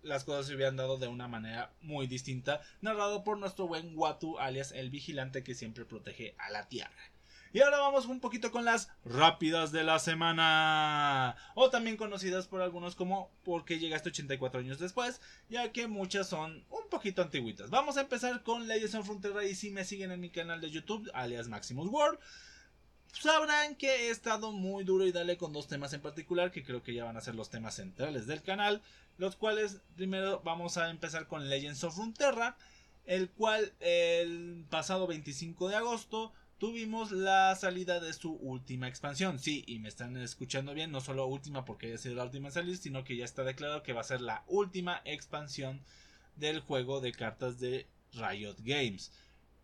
las 0.02 0.24
cosas 0.24 0.48
se 0.48 0.56
hubieran 0.56 0.76
dado 0.76 0.98
de 0.98 1.08
una 1.08 1.28
manera 1.28 1.72
muy 1.82 2.08
distinta, 2.08 2.62
narrado 2.82 3.24
por 3.24 3.38
nuestro 3.38 3.68
buen 3.68 3.98
Watu, 3.98 4.38
alias 4.38 4.72
el 4.72 4.90
vigilante 4.90 5.44
que 5.44 5.56
siempre 5.56 5.86
protege 5.86 6.36
a 6.38 6.50
la 6.52 6.68
Tierra. 6.68 7.12
Y 7.54 7.62
ahora 7.62 7.78
vamos 7.78 8.08
un 8.08 8.20
poquito 8.20 8.52
con 8.52 8.66
las 8.66 8.90
rápidas 9.06 9.72
de 9.72 9.84
la 9.84 10.00
semana. 10.00 11.36
O 11.54 11.70
también 11.70 11.98
conocidas 11.98 12.48
por 12.48 12.62
algunos 12.62 12.96
como 12.96 13.30
porque 13.44 13.78
llegaste 13.78 14.10
84 14.10 14.60
años 14.60 14.80
después, 14.80 15.22
ya 15.50 15.72
que 15.72 15.88
muchas 15.88 16.28
son 16.28 16.66
un 16.72 16.90
poquito 16.90 17.22
antiguitas. 17.22 17.70
Vamos 17.70 17.98
a 17.98 18.02
empezar 18.02 18.42
con 18.42 18.68
Legends 18.68 18.96
of 18.96 19.06
Frontera 19.06 19.46
y 19.46 19.54
si 19.54 19.70
me 19.70 19.86
siguen 19.86 20.12
en 20.12 20.20
mi 20.20 20.32
canal 20.32 20.62
de 20.62 20.72
YouTube, 20.72 21.08
alias 21.14 21.48
Maximus 21.48 21.90
World, 21.90 22.18
sabrán 23.12 23.76
que 23.76 24.08
he 24.08 24.10
estado 24.10 24.52
muy 24.52 24.84
duro 24.84 25.06
y 25.06 25.12
dale 25.12 25.38
con 25.38 25.54
dos 25.54 25.68
temas 25.68 25.94
en 25.94 26.02
particular 26.02 26.52
que 26.52 26.64
creo 26.64 26.82
que 26.82 26.96
ya 26.96 27.06
van 27.06 27.18
a 27.18 27.22
ser 27.22 27.36
los 27.36 27.52
temas 27.52 27.76
centrales 27.76 28.26
del 28.26 28.42
canal, 28.42 28.82
los 29.20 29.36
cuales 29.36 29.78
primero 29.96 30.42
vamos 30.44 30.78
a 30.78 30.90
empezar 30.90 31.28
con 31.28 31.48
Legends 31.50 31.84
of 31.84 31.94
Frontera, 31.94 32.58
el 33.06 33.30
cual 33.30 33.74
el 33.80 34.66
pasado 34.72 35.06
25 35.06 35.70
de 35.70 35.76
agosto 35.76 36.34
tuvimos 36.64 37.12
la 37.12 37.54
salida 37.58 38.00
de 38.00 38.14
su 38.14 38.36
última 38.36 38.88
expansión. 38.88 39.38
Sí, 39.38 39.66
y 39.68 39.80
me 39.80 39.90
están 39.90 40.16
escuchando 40.16 40.74
bien, 40.74 40.94
no 40.94 41.02
solo 41.02 41.26
última 41.26 41.66
porque 41.66 41.88
haya 41.88 41.98
sido 41.98 42.16
la 42.16 42.24
última 42.24 42.52
salir, 42.52 42.78
sino 42.78 43.04
que 43.04 43.18
ya 43.18 43.26
está 43.26 43.44
declarado 43.44 43.84
que 43.84 43.92
va 43.92 44.00
a 44.00 44.06
ser 44.06 44.22
la 44.22 44.46
última 44.48 45.02
expansión 45.04 45.82
del 46.38 46.62
juego 46.62 47.02
de 47.02 47.12
cartas 47.12 47.60
de 47.60 47.86
Riot 48.14 48.56
Games 48.60 49.12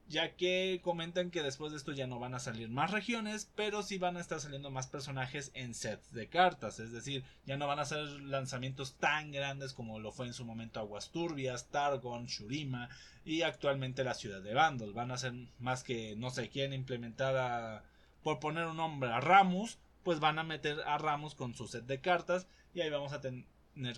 ya 0.10 0.36
que 0.36 0.82
comentan 0.84 1.30
que 1.30 1.44
después 1.44 1.72
de 1.72 1.78
esto 1.78 1.92
ya 1.92 2.08
no 2.08 2.20
van 2.20 2.34
a 2.34 2.40
salir 2.40 2.68
más 2.70 2.90
regiones, 2.90 3.52
pero 3.56 3.84
sí 3.84 4.00
van 4.00 4.18
a 4.18 4.20
estar 4.20 4.40
saliendo 4.40 4.72
más 4.72 4.88
personajes 4.88 5.52
en 5.54 5.76
sets 5.76 6.12
de 6.12 6.28
cartas, 6.28 6.80
es 6.80 6.92
decir, 6.92 7.24
ya 7.46 7.58
no 7.58 7.68
van 7.68 7.80
a 7.80 7.86
ser 7.86 8.00
lanzamientos 8.22 8.96
tan 8.98 9.32
grandes 9.32 9.74
como 9.74 10.00
lo 10.00 10.12
fue 10.12 10.26
en 10.26 10.33
su 10.33 10.45
momento 10.45 10.80
Aguasturbias, 10.80 11.69
Targon, 11.69 12.26
Shurima 12.26 12.90
y 13.24 13.44
actualmente 13.44 14.04
la 14.04 14.16
ciudad 14.16 14.42
de 14.42 14.56
Vandal, 14.56 14.94
van 14.94 15.12
a 15.12 15.18
ser 15.18 15.33
más 15.60 15.83
que, 15.83 16.16
no 16.16 16.31
sé, 16.31 16.50
quieren 16.50 16.74
implementar 16.74 17.38
a, 17.38 17.83
por 18.24 18.40
poner 18.40 18.66
un 18.66 18.78
nombre 18.78 19.12
a 19.12 19.19
Ramus, 19.19 19.78
pues 20.04 20.19
van 20.19 20.40
a 20.40 20.44
meter 20.44 20.80
a 20.88 20.98
Ramus 20.98 21.36
con 21.36 21.54
su 21.54 21.68
set 21.68 21.86
de 21.86 22.02
cartas 22.02 22.48
y 22.74 22.81
ahí 22.81 22.90
vamos 22.90 23.14
a 23.14 23.22
tener 23.22 23.45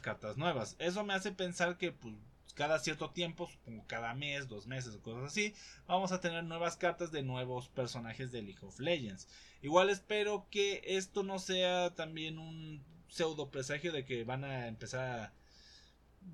cartas 0.01 0.35
nuevas. 0.35 0.75
Eso 0.77 1.05
me 1.05 1.13
hace 1.13 1.31
pensar 1.31 1.77
que 1.77 1.93
pues, 1.93 2.15
cada 2.53 2.79
cierto 2.79 3.09
tiempo, 3.11 3.47
supongo 3.47 3.85
cada 3.87 4.13
mes, 4.13 4.47
dos 4.47 4.67
meses 4.67 4.95
o 4.95 5.01
cosas 5.01 5.31
así, 5.31 5.53
vamos 5.87 6.11
a 6.11 6.21
tener 6.21 6.43
nuevas 6.43 6.77
cartas 6.77 7.11
de 7.11 7.23
nuevos 7.23 7.69
personajes 7.69 8.31
de 8.31 8.41
League 8.41 8.65
of 8.65 8.79
Legends. 8.79 9.27
Igual 9.61 9.89
espero 9.89 10.47
que 10.49 10.81
esto 10.85 11.23
no 11.23 11.39
sea 11.39 11.93
también 11.95 12.37
un 12.37 12.83
pseudo 13.07 13.49
presagio 13.51 13.91
de 13.91 14.05
que 14.05 14.23
van 14.23 14.43
a 14.43 14.67
empezar 14.67 15.19
a 15.19 15.33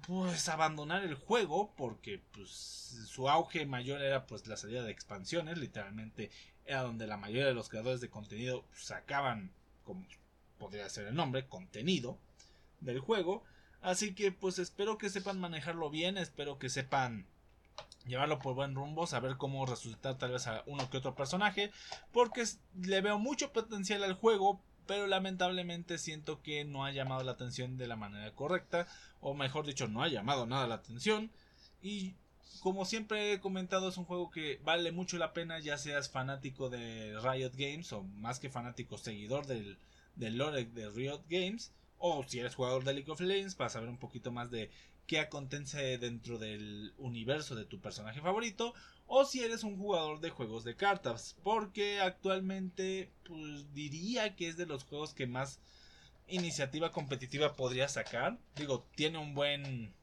pues 0.05 0.49
abandonar 0.49 1.03
el 1.03 1.15
juego 1.15 1.73
porque 1.75 2.21
pues 2.31 2.49
su 2.49 3.29
auge 3.29 3.65
mayor 3.65 4.01
era 4.01 4.27
pues 4.27 4.45
la 4.47 4.57
salida 4.57 4.83
de 4.83 4.91
expansiones 4.91 5.57
literalmente 5.57 6.29
era 6.65 6.83
donde 6.83 7.07
la 7.07 7.17
mayoría 7.17 7.45
de 7.45 7.53
los 7.53 7.69
creadores 7.69 8.01
de 8.01 8.09
contenido 8.09 8.65
sacaban 8.73 9.51
como 9.85 10.05
podría 10.57 10.89
ser 10.89 11.07
el 11.07 11.15
nombre 11.15 11.47
contenido 11.47 12.19
del 12.81 12.99
juego 12.99 13.43
Así 13.81 14.13
que 14.13 14.31
pues 14.31 14.59
espero 14.59 14.97
que 14.97 15.09
sepan 15.09 15.39
manejarlo 15.39 15.89
bien, 15.89 16.17
espero 16.17 16.59
que 16.59 16.69
sepan 16.69 17.25
llevarlo 18.05 18.39
por 18.39 18.55
buen 18.55 18.75
rumbo, 18.75 19.05
saber 19.05 19.37
cómo 19.37 19.65
resucitar 19.65 20.17
tal 20.17 20.31
vez 20.31 20.47
a 20.47 20.63
uno 20.65 20.89
que 20.89 20.97
otro 20.97 21.15
personaje, 21.15 21.71
porque 22.11 22.43
le 22.81 23.01
veo 23.01 23.19
mucho 23.19 23.51
potencial 23.51 24.03
al 24.03 24.13
juego, 24.13 24.61
pero 24.87 25.07
lamentablemente 25.07 25.97
siento 25.97 26.41
que 26.41 26.63
no 26.63 26.85
ha 26.85 26.91
llamado 26.91 27.23
la 27.23 27.33
atención 27.33 27.77
de 27.77 27.87
la 27.87 27.95
manera 27.95 28.31
correcta, 28.33 28.87
o 29.19 29.33
mejor 29.33 29.65
dicho, 29.65 29.87
no 29.87 30.01
ha 30.01 30.07
llamado 30.07 30.45
nada 30.45 30.67
la 30.67 30.75
atención, 30.75 31.29
y 31.81 32.15
como 32.61 32.85
siempre 32.85 33.33
he 33.33 33.39
comentado, 33.39 33.89
es 33.89 33.97
un 33.97 34.05
juego 34.05 34.31
que 34.31 34.59
vale 34.63 34.91
mucho 34.91 35.17
la 35.17 35.33
pena, 35.33 35.59
ya 35.59 35.77
seas 35.77 36.09
fanático 36.09 36.69
de 36.69 37.17
Riot 37.21 37.51
Games, 37.55 37.91
o 37.93 38.03
más 38.03 38.39
que 38.39 38.49
fanático, 38.49 38.97
seguidor 38.97 39.45
del, 39.45 39.77
del 40.15 40.37
lore 40.37 40.65
de 40.65 40.89
Riot 40.89 41.23
Games, 41.29 41.71
o 41.97 42.23
si 42.27 42.39
eres 42.39 42.55
jugador 42.55 42.83
de 42.83 42.93
League 42.93 43.11
of 43.11 43.21
Legends 43.21 43.55
para 43.55 43.69
saber 43.69 43.89
un 43.89 43.97
poquito 43.97 44.31
más 44.31 44.51
de 44.51 44.69
qué 45.07 45.19
acontece 45.19 45.97
dentro 45.97 46.37
del 46.37 46.93
universo 46.97 47.55
de 47.55 47.65
tu 47.65 47.79
personaje 47.79 48.21
favorito 48.21 48.73
o 49.07 49.25
si 49.25 49.43
eres 49.43 49.63
un 49.63 49.77
jugador 49.77 50.19
de 50.19 50.29
juegos 50.29 50.63
de 50.63 50.75
cartas 50.75 51.37
porque 51.43 52.01
actualmente 52.01 53.11
pues 53.23 53.73
diría 53.73 54.35
que 54.35 54.49
es 54.49 54.57
de 54.57 54.65
los 54.65 54.83
juegos 54.83 55.13
que 55.13 55.27
más 55.27 55.59
iniciativa 56.27 56.91
competitiva 56.91 57.55
podría 57.55 57.87
sacar. 57.87 58.37
Digo, 58.55 58.85
tiene 58.95 59.17
un 59.17 59.33
buen 59.33 59.93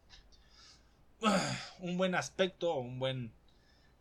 un 1.81 1.97
buen 1.97 2.15
aspecto, 2.15 2.75
un 2.77 2.99
buen 2.99 3.33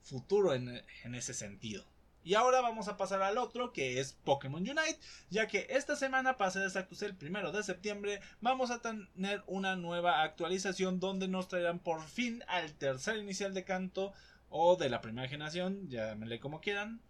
futuro 0.01 0.53
en, 0.53 0.81
en 1.03 1.15
ese 1.15 1.33
sentido. 1.33 1.85
Y 2.23 2.35
ahora 2.35 2.61
vamos 2.61 2.87
a 2.87 2.97
pasar 2.97 3.21
al 3.21 3.37
otro 3.37 3.73
que 3.73 3.99
es 3.99 4.13
Pokémon 4.13 4.61
Unite, 4.61 4.99
ya 5.29 5.47
que 5.47 5.67
esta 5.69 5.95
semana, 5.95 6.37
para 6.37 6.51
ser 6.51 6.63
exactos 6.63 7.01
el 7.01 7.15
primero 7.15 7.51
de 7.51 7.63
septiembre, 7.63 8.21
vamos 8.39 8.71
a 8.71 8.81
tener 8.81 9.43
una 9.47 9.75
nueva 9.75 10.23
actualización 10.23 10.99
donde 10.99 11.27
nos 11.27 11.47
traerán 11.47 11.79
por 11.79 12.01
fin 12.03 12.43
al 12.47 12.73
tercer 12.73 13.17
inicial 13.17 13.53
de 13.53 13.65
canto 13.65 14.13
o 14.49 14.75
de 14.75 14.89
la 14.89 15.01
primera 15.01 15.27
generación, 15.27 15.89
llámenle 15.89 16.39
como 16.39 16.61
quieran. 16.61 17.01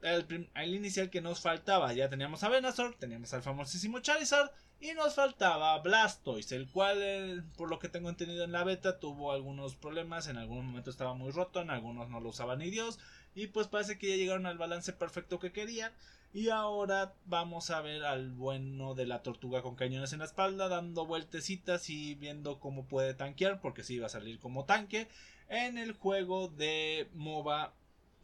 El, 0.00 0.48
el 0.54 0.74
inicial 0.74 1.10
que 1.10 1.20
nos 1.20 1.40
faltaba, 1.40 1.92
ya 1.92 2.08
teníamos 2.08 2.42
a 2.44 2.48
Venusaur, 2.48 2.94
teníamos 2.94 3.34
al 3.34 3.42
famosísimo 3.42 3.98
Charizard 3.98 4.50
y 4.80 4.92
nos 4.92 5.16
faltaba 5.16 5.76
Blastoise, 5.80 6.52
el 6.52 6.70
cual, 6.70 6.98
eh, 7.02 7.42
por 7.56 7.68
lo 7.68 7.80
que 7.80 7.88
tengo 7.88 8.08
entendido 8.08 8.44
en 8.44 8.52
la 8.52 8.62
beta, 8.62 9.00
tuvo 9.00 9.32
algunos 9.32 9.74
problemas. 9.74 10.28
En 10.28 10.36
algún 10.36 10.64
momento 10.66 10.90
estaba 10.90 11.14
muy 11.14 11.32
roto, 11.32 11.60
en 11.60 11.70
algunos 11.70 12.08
no 12.10 12.20
lo 12.20 12.28
usaba 12.28 12.54
ni 12.54 12.70
Dios. 12.70 13.00
Y 13.34 13.48
pues 13.48 13.68
parece 13.68 13.98
que 13.98 14.08
ya 14.08 14.16
llegaron 14.16 14.46
al 14.46 14.58
balance 14.58 14.92
perfecto 14.92 15.38
que 15.38 15.52
querían. 15.52 15.92
Y 16.32 16.50
ahora 16.50 17.14
vamos 17.24 17.70
a 17.70 17.80
ver 17.80 18.04
al 18.04 18.32
bueno 18.32 18.94
de 18.94 19.06
la 19.06 19.22
tortuga 19.22 19.62
con 19.62 19.76
cañones 19.76 20.12
en 20.12 20.18
la 20.18 20.26
espalda, 20.26 20.68
dando 20.68 21.06
vueltecitas 21.06 21.88
y 21.88 22.14
viendo 22.14 22.60
cómo 22.60 22.86
puede 22.86 23.14
tanquear, 23.14 23.60
porque 23.60 23.82
sí 23.82 23.98
va 23.98 24.06
a 24.06 24.10
salir 24.10 24.38
como 24.38 24.64
tanque 24.64 25.08
en 25.48 25.78
el 25.78 25.92
juego 25.92 26.48
de 26.48 27.08
MOBA 27.14 27.72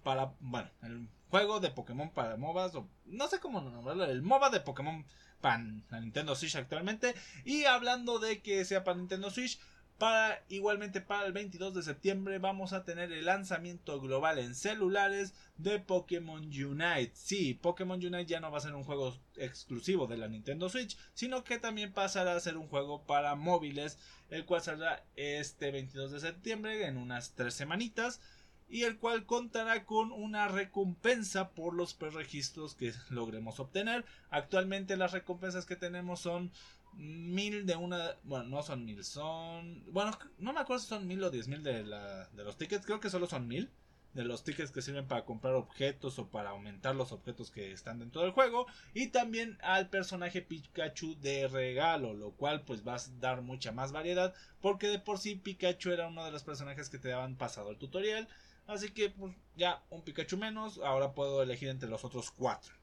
para. 0.02 0.34
Bueno, 0.40 0.68
el 0.82 1.08
juego 1.30 1.60
de 1.60 1.70
Pokémon 1.70 2.10
para 2.10 2.36
MOBAs, 2.36 2.72
no 3.06 3.28
sé 3.28 3.40
cómo 3.40 3.60
nombrarlo, 3.60 4.04
el 4.04 4.22
MOBA 4.22 4.50
de 4.50 4.60
Pokémon 4.60 5.06
para 5.40 5.58
Nintendo 6.00 6.34
Switch 6.36 6.56
actualmente. 6.56 7.14
Y 7.44 7.64
hablando 7.64 8.18
de 8.18 8.40
que 8.42 8.64
sea 8.64 8.84
para 8.84 8.98
Nintendo 8.98 9.30
Switch, 9.30 9.58
para 9.98 10.42
igualmente 10.48 11.00
para 11.00 11.26
el 11.26 11.32
22 11.32 11.74
de 11.74 11.82
septiembre 11.82 12.38
vamos 12.38 12.72
a 12.72 12.84
tener 12.84 13.12
el 13.12 13.24
lanzamiento 13.24 14.00
global 14.00 14.38
en 14.38 14.54
celulares 14.54 15.34
de 15.56 15.78
Pokémon 15.78 16.42
Unite. 16.42 17.12
Sí, 17.14 17.54
Pokémon 17.54 18.04
Unite 18.04 18.26
ya 18.26 18.40
no 18.40 18.50
va 18.50 18.58
a 18.58 18.62
ser 18.62 18.74
un 18.74 18.84
juego 18.84 19.16
exclusivo 19.36 20.06
de 20.06 20.16
la 20.16 20.28
Nintendo 20.28 20.68
Switch, 20.68 20.96
sino 21.14 21.44
que 21.44 21.58
también 21.58 21.92
pasará 21.92 22.34
a 22.34 22.40
ser 22.40 22.56
un 22.56 22.68
juego 22.68 23.06
para 23.06 23.34
móviles, 23.36 23.98
el 24.30 24.44
cual 24.44 24.62
saldrá 24.62 25.04
este 25.16 25.70
22 25.70 26.12
de 26.12 26.20
septiembre 26.20 26.86
en 26.86 26.96
unas 26.96 27.34
tres 27.34 27.54
semanitas 27.54 28.20
y 28.68 28.82
el 28.82 28.98
cual 28.98 29.26
contará 29.26 29.84
con 29.84 30.12
una 30.12 30.48
recompensa 30.48 31.50
por 31.50 31.74
los 31.74 31.94
preregistros 31.94 32.74
que 32.74 32.92
logremos 33.10 33.60
obtener. 33.60 34.04
Actualmente 34.30 34.96
las 34.96 35.12
recompensas 35.12 35.66
que 35.66 35.76
tenemos 35.76 36.20
son 36.20 36.50
mil 36.96 37.66
de 37.66 37.76
una, 37.76 38.16
bueno, 38.24 38.44
no 38.44 38.62
son 38.62 38.84
mil, 38.84 39.04
son, 39.04 39.84
bueno, 39.92 40.12
no 40.38 40.52
me 40.52 40.60
acuerdo 40.60 40.82
si 40.82 40.88
son 40.88 41.06
mil 41.06 41.22
o 41.24 41.30
diez 41.30 41.48
mil 41.48 41.62
de, 41.62 41.82
la, 41.84 42.28
de 42.28 42.44
los 42.44 42.56
tickets, 42.56 42.86
creo 42.86 43.00
que 43.00 43.10
solo 43.10 43.26
son 43.26 43.48
mil 43.48 43.70
de 44.14 44.24
los 44.24 44.44
tickets 44.44 44.70
que 44.70 44.80
sirven 44.80 45.06
para 45.06 45.24
comprar 45.24 45.54
objetos 45.54 46.18
o 46.18 46.28
para 46.28 46.50
aumentar 46.50 46.94
los 46.94 47.10
objetos 47.12 47.50
que 47.50 47.72
están 47.72 47.98
dentro 47.98 48.22
del 48.22 48.30
juego 48.30 48.66
y 48.94 49.08
también 49.08 49.58
al 49.60 49.88
personaje 49.88 50.40
Pikachu 50.40 51.16
de 51.20 51.48
regalo 51.48 52.14
lo 52.14 52.30
cual 52.30 52.62
pues 52.62 52.86
va 52.86 52.94
a 52.94 53.00
dar 53.18 53.42
mucha 53.42 53.72
más 53.72 53.90
variedad 53.90 54.32
porque 54.60 54.86
de 54.86 55.00
por 55.00 55.18
sí 55.18 55.34
Pikachu 55.34 55.90
era 55.90 56.06
uno 56.06 56.24
de 56.24 56.30
los 56.30 56.44
personajes 56.44 56.88
que 56.88 56.98
te 56.98 57.08
daban 57.08 57.34
pasado 57.34 57.70
el 57.70 57.76
tutorial 57.76 58.28
Así 58.66 58.90
que 58.90 59.10
pues, 59.10 59.34
ya 59.56 59.82
un 59.90 60.02
Pikachu 60.02 60.36
menos. 60.36 60.78
Ahora 60.78 61.12
puedo 61.14 61.42
elegir 61.42 61.68
entre 61.68 61.88
los 61.88 62.04
otros 62.04 62.30
cuatro. 62.30 62.74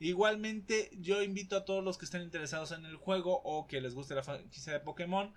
Igualmente 0.00 0.90
yo 1.00 1.22
invito 1.22 1.56
a 1.56 1.64
todos 1.64 1.84
los 1.84 1.96
que 1.96 2.06
estén 2.06 2.22
interesados 2.22 2.72
en 2.72 2.84
el 2.84 2.96
juego 2.96 3.40
o 3.44 3.66
que 3.66 3.80
les 3.80 3.94
guste 3.94 4.16
la 4.16 4.24
franquicia 4.24 4.72
de 4.72 4.80
Pokémon 4.80 5.32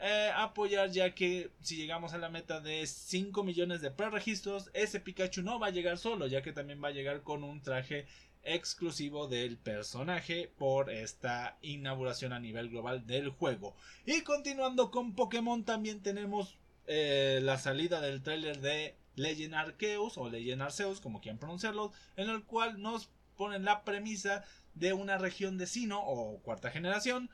eh, 0.00 0.30
a 0.34 0.44
apoyar 0.44 0.90
ya 0.90 1.14
que 1.14 1.52
si 1.60 1.76
llegamos 1.76 2.12
a 2.14 2.18
la 2.18 2.28
meta 2.28 2.60
de 2.60 2.84
5 2.86 3.44
millones 3.44 3.80
de 3.80 3.90
preregistros 3.92 4.70
ese 4.72 4.98
Pikachu 4.98 5.42
no 5.42 5.60
va 5.60 5.68
a 5.68 5.70
llegar 5.70 5.98
solo 5.98 6.26
ya 6.26 6.42
que 6.42 6.52
también 6.52 6.82
va 6.82 6.88
a 6.88 6.92
llegar 6.92 7.22
con 7.22 7.44
un 7.44 7.62
traje 7.62 8.06
exclusivo 8.42 9.28
del 9.28 9.56
personaje 9.56 10.50
por 10.58 10.90
esta 10.90 11.58
inauguración 11.62 12.32
a 12.32 12.40
nivel 12.40 12.70
global 12.70 13.06
del 13.06 13.28
juego. 13.30 13.74
Y 14.06 14.22
continuando 14.22 14.90
con 14.90 15.14
Pokémon 15.14 15.64
también 15.64 16.02
tenemos 16.02 16.56
eh, 16.86 17.40
la 17.42 17.58
salida 17.58 18.00
del 18.00 18.22
tráiler 18.22 18.60
de 18.60 18.96
Legend 19.18 19.54
Arceus 19.54 20.16
o 20.18 20.28
Legend 20.28 20.62
Arceus, 20.62 21.00
como 21.00 21.20
quieran 21.20 21.38
pronunciarlo, 21.38 21.92
en 22.16 22.30
el 22.30 22.44
cual 22.44 22.80
nos 22.80 23.10
ponen 23.36 23.64
la 23.64 23.84
premisa 23.84 24.44
de 24.74 24.92
una 24.92 25.18
región 25.18 25.58
de 25.58 25.66
Sino 25.66 26.00
o 26.00 26.40
cuarta 26.40 26.70
generación 26.70 27.30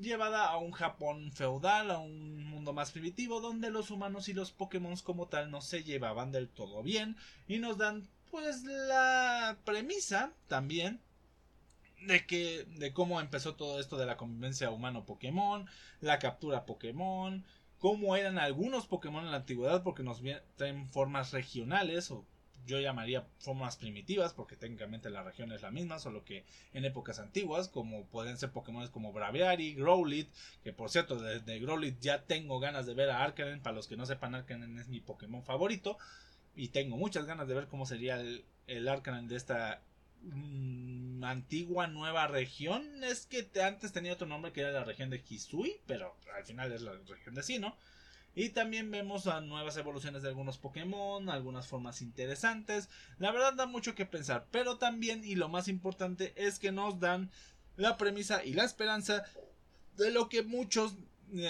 llevada 0.00 0.46
a 0.46 0.56
un 0.58 0.72
Japón 0.72 1.32
feudal, 1.32 1.90
a 1.90 1.98
un 1.98 2.44
mundo 2.44 2.72
más 2.72 2.92
primitivo, 2.92 3.40
donde 3.40 3.70
los 3.70 3.90
humanos 3.90 4.28
y 4.28 4.34
los 4.34 4.52
Pokémon 4.52 4.94
como 4.98 5.26
tal 5.28 5.50
no 5.50 5.60
se 5.60 5.82
llevaban 5.82 6.32
del 6.32 6.48
todo 6.48 6.82
bien 6.82 7.16
y 7.48 7.58
nos 7.58 7.78
dan 7.78 8.08
pues 8.30 8.62
la 8.64 9.58
premisa 9.64 10.32
también 10.46 11.00
de 12.06 12.24
que 12.26 12.66
de 12.76 12.92
cómo 12.92 13.20
empezó 13.20 13.56
todo 13.56 13.80
esto 13.80 13.96
de 13.96 14.06
la 14.06 14.16
convivencia 14.16 14.70
humano 14.70 15.04
Pokémon, 15.04 15.66
la 16.00 16.18
captura 16.18 16.64
Pokémon, 16.64 17.44
cómo 17.80 18.14
eran 18.14 18.38
algunos 18.38 18.86
Pokémon 18.86 19.24
en 19.24 19.30
la 19.32 19.38
antigüedad, 19.38 19.82
porque 19.82 20.02
nos 20.02 20.22
traen 20.56 20.88
formas 20.90 21.32
regionales, 21.32 22.10
o 22.10 22.24
yo 22.66 22.78
llamaría 22.78 23.26
formas 23.38 23.78
primitivas, 23.78 24.34
porque 24.34 24.54
técnicamente 24.54 25.08
la 25.08 25.22
región 25.22 25.50
es 25.50 25.62
la 25.62 25.70
misma, 25.70 25.98
solo 25.98 26.22
que 26.24 26.44
en 26.74 26.84
épocas 26.84 27.18
antiguas, 27.18 27.68
como 27.68 28.04
pueden 28.04 28.36
ser 28.36 28.50
Pokémon 28.50 28.86
como 28.88 29.12
Braviary, 29.12 29.74
Growlithe, 29.74 30.30
que 30.62 30.74
por 30.74 30.90
cierto, 30.90 31.20
desde 31.20 31.40
de 31.40 31.58
Growlithe 31.58 32.00
ya 32.00 32.22
tengo 32.24 32.60
ganas 32.60 32.84
de 32.84 32.94
ver 32.94 33.10
a 33.10 33.24
Arcanen, 33.24 33.62
para 33.62 33.74
los 33.74 33.88
que 33.88 33.96
no 33.96 34.04
sepan, 34.04 34.34
Arcanen 34.34 34.78
es 34.78 34.88
mi 34.88 35.00
Pokémon 35.00 35.42
favorito, 35.42 35.96
y 36.54 36.68
tengo 36.68 36.98
muchas 36.98 37.24
ganas 37.24 37.48
de 37.48 37.54
ver 37.54 37.66
cómo 37.66 37.86
sería 37.86 38.20
el, 38.20 38.44
el 38.66 38.88
Arcanen 38.88 39.26
de 39.26 39.36
esta 39.36 39.80
Mm, 40.22 41.24
antigua 41.24 41.86
nueva 41.86 42.26
región. 42.26 43.02
Es 43.04 43.26
que 43.26 43.48
antes 43.62 43.92
tenía 43.92 44.12
otro 44.12 44.26
nombre 44.26 44.52
que 44.52 44.60
era 44.60 44.72
la 44.72 44.84
región 44.84 45.10
de 45.10 45.22
Hisui, 45.26 45.80
pero 45.86 46.16
al 46.36 46.44
final 46.44 46.72
es 46.72 46.82
la 46.82 46.92
región 46.92 47.34
de 47.34 47.42
Sino. 47.42 47.76
Y 48.34 48.50
también 48.50 48.90
vemos 48.90 49.26
a 49.26 49.40
nuevas 49.40 49.76
evoluciones 49.76 50.22
de 50.22 50.28
algunos 50.28 50.58
Pokémon, 50.58 51.28
algunas 51.28 51.66
formas 51.66 52.00
interesantes. 52.00 52.88
La 53.18 53.32
verdad 53.32 53.54
da 53.54 53.66
mucho 53.66 53.94
que 53.94 54.06
pensar, 54.06 54.46
pero 54.50 54.78
también 54.78 55.24
y 55.24 55.34
lo 55.34 55.48
más 55.48 55.66
importante 55.66 56.32
es 56.36 56.58
que 56.58 56.70
nos 56.70 57.00
dan 57.00 57.30
la 57.76 57.96
premisa 57.96 58.44
y 58.44 58.52
la 58.52 58.64
esperanza 58.64 59.24
de 59.96 60.10
lo 60.12 60.28
que 60.28 60.42
muchos 60.42 60.94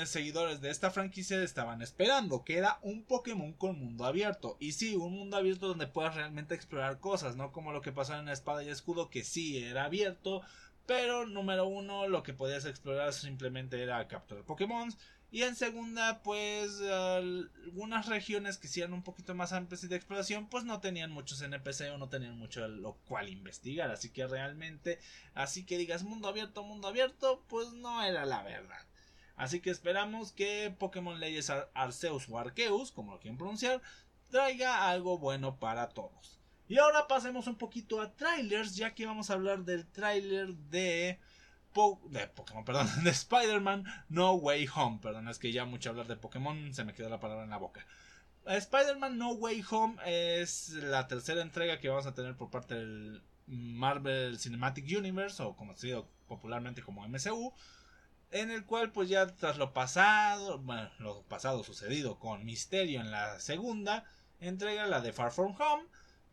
seguidores 0.04 0.60
de 0.60 0.70
esta 0.70 0.90
franquicia 0.90 1.42
estaban 1.42 1.82
esperando, 1.82 2.44
que 2.44 2.58
era 2.58 2.78
un 2.82 3.04
Pokémon 3.04 3.52
con 3.52 3.78
mundo 3.78 4.04
abierto. 4.04 4.56
Y 4.60 4.72
sí, 4.72 4.96
un 4.96 5.12
mundo 5.14 5.36
abierto 5.36 5.68
donde 5.68 5.86
puedas 5.86 6.14
realmente 6.14 6.54
explorar 6.54 7.00
cosas, 7.00 7.36
no 7.36 7.52
como 7.52 7.72
lo 7.72 7.82
que 7.82 7.92
pasó 7.92 8.14
en 8.18 8.28
Espada 8.28 8.62
y 8.62 8.68
Escudo, 8.68 9.10
que 9.10 9.24
sí 9.24 9.58
era 9.58 9.84
abierto, 9.84 10.42
pero 10.86 11.26
número 11.26 11.66
uno, 11.66 12.08
lo 12.08 12.22
que 12.22 12.34
podías 12.34 12.64
explorar 12.64 13.12
simplemente 13.12 13.82
era 13.82 14.06
capturar 14.08 14.44
Pokémon. 14.44 14.92
Y 15.32 15.44
en 15.44 15.54
segunda, 15.54 16.22
pues 16.24 16.80
algunas 16.80 18.06
regiones 18.06 18.58
que 18.58 18.66
sí 18.66 18.80
eran 18.80 18.94
un 18.94 19.04
poquito 19.04 19.32
más 19.34 19.52
amplias 19.52 19.84
y 19.84 19.88
de 19.88 19.94
exploración, 19.94 20.48
pues 20.48 20.64
no 20.64 20.80
tenían 20.80 21.12
muchos 21.12 21.40
NPC 21.40 21.92
o 21.92 21.98
no 21.98 22.08
tenían 22.08 22.36
mucho 22.36 22.66
lo 22.66 22.94
cual 23.04 23.28
investigar. 23.28 23.90
Así 23.92 24.10
que 24.10 24.26
realmente, 24.26 24.98
así 25.34 25.64
que 25.64 25.78
digas 25.78 26.02
mundo 26.02 26.26
abierto, 26.26 26.64
mundo 26.64 26.88
abierto, 26.88 27.44
pues 27.48 27.72
no 27.72 28.02
era 28.02 28.26
la 28.26 28.42
verdad. 28.42 28.89
Así 29.40 29.60
que 29.60 29.70
esperamos 29.70 30.32
que 30.32 30.70
Pokémon 30.78 31.18
Leyes 31.18 31.50
Arceus 31.72 32.28
o 32.28 32.38
Arceus, 32.38 32.92
como 32.92 33.12
lo 33.12 33.20
quieren 33.20 33.38
pronunciar, 33.38 33.80
traiga 34.30 34.90
algo 34.90 35.16
bueno 35.16 35.58
para 35.58 35.88
todos. 35.88 36.38
Y 36.68 36.76
ahora 36.76 37.08
pasemos 37.08 37.46
un 37.46 37.56
poquito 37.56 38.02
a 38.02 38.14
trailers, 38.14 38.76
ya 38.76 38.94
que 38.94 39.06
vamos 39.06 39.30
a 39.30 39.32
hablar 39.32 39.64
del 39.64 39.86
trailer 39.86 40.52
de, 40.52 41.18
Pokémon, 41.72 42.66
perdón, 42.66 42.86
de 43.02 43.08
Spider-Man 43.08 43.84
No 44.10 44.34
Way 44.34 44.68
Home. 44.74 44.98
Perdón, 45.00 45.26
es 45.28 45.38
que 45.38 45.52
ya 45.52 45.64
mucho 45.64 45.88
hablar 45.88 46.06
de 46.06 46.16
Pokémon 46.16 46.74
se 46.74 46.84
me 46.84 46.92
quedó 46.92 47.08
la 47.08 47.18
palabra 47.18 47.44
en 47.44 47.50
la 47.50 47.56
boca. 47.56 47.86
Spider-Man 48.44 49.16
No 49.16 49.32
Way 49.32 49.64
Home 49.70 49.96
es 50.04 50.68
la 50.68 51.08
tercera 51.08 51.40
entrega 51.40 51.80
que 51.80 51.88
vamos 51.88 52.04
a 52.04 52.12
tener 52.12 52.36
por 52.36 52.50
parte 52.50 52.74
del 52.74 53.22
Marvel 53.46 54.38
Cinematic 54.38 54.84
Universe, 54.98 55.42
o 55.42 55.56
conocido 55.56 56.10
popularmente 56.28 56.82
como 56.82 57.08
MCU 57.08 57.54
en 58.30 58.50
el 58.50 58.64
cual 58.64 58.92
pues 58.92 59.08
ya 59.08 59.26
tras 59.26 59.58
lo 59.58 59.72
pasado, 59.72 60.58
bueno, 60.58 60.90
lo 60.98 61.22
pasado 61.22 61.64
sucedido 61.64 62.18
con 62.18 62.44
Misterio 62.44 63.00
en 63.00 63.10
la 63.10 63.40
segunda 63.40 64.04
entrega, 64.40 64.86
la 64.86 65.00
de 65.00 65.12
Far 65.12 65.32
From 65.32 65.54
Home, 65.60 65.84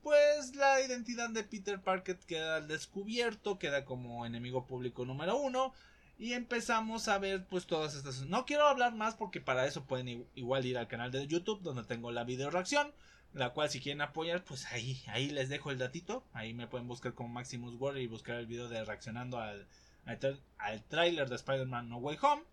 pues 0.04 0.56
la 0.56 0.80
identidad 0.82 1.30
de 1.30 1.44
Peter 1.44 1.82
Parker 1.82 2.18
queda 2.20 2.58
al 2.58 2.68
descubierto, 2.68 3.60
queda 3.60 3.84
como 3.84 4.26
enemigo 4.26 4.66
público 4.66 5.06
número 5.06 5.38
uno 5.38 5.74
y 6.20 6.34
empezamos 6.34 7.08
a 7.08 7.18
ver 7.18 7.46
pues 7.46 7.68
todas 7.68 7.96
estas... 7.96 8.22
No 8.22 8.46
quiero 8.46 8.68
hablar 8.68 8.96
más 8.96 9.16
porque 9.16 9.42
para 9.42 9.66
eso 9.66 9.86
pueden 9.86 10.28
igual 10.36 10.66
ir 10.66 10.78
al 10.78 10.88
canal 10.88 11.12
de 11.12 11.28
YouTube 11.28 11.62
donde 11.62 11.84
tengo 11.84 12.12
la 12.12 12.24
video 12.24 12.50
reacción, 12.50 12.92
la 13.34 13.50
cual 13.50 13.70
si 13.70 13.82
quieren 13.82 14.02
apoyar 14.02 14.44
pues 14.44 14.66
ahí, 14.68 15.02
ahí 15.08 15.30
les 15.30 15.50
dejo 15.50 15.72
el 15.72 15.78
datito, 15.78 16.24
ahí 16.34 16.54
me 16.54 16.68
pueden 16.68 16.88
buscar 16.88 17.14
como 17.14 17.30
Maximus 17.30 17.76
Word 17.76 17.98
y 17.98 18.08
buscar 18.08 18.38
el 18.38 18.48
video 18.48 18.70
de 18.70 18.86
reaccionando 18.86 19.40
al 19.40 19.68
al, 20.08 20.84
tráiler 20.88 21.30
de 21.30 21.36
Spider-Man 21.36 21.90
No 21.90 21.98
Way 21.98 22.18
Home. 22.22 22.44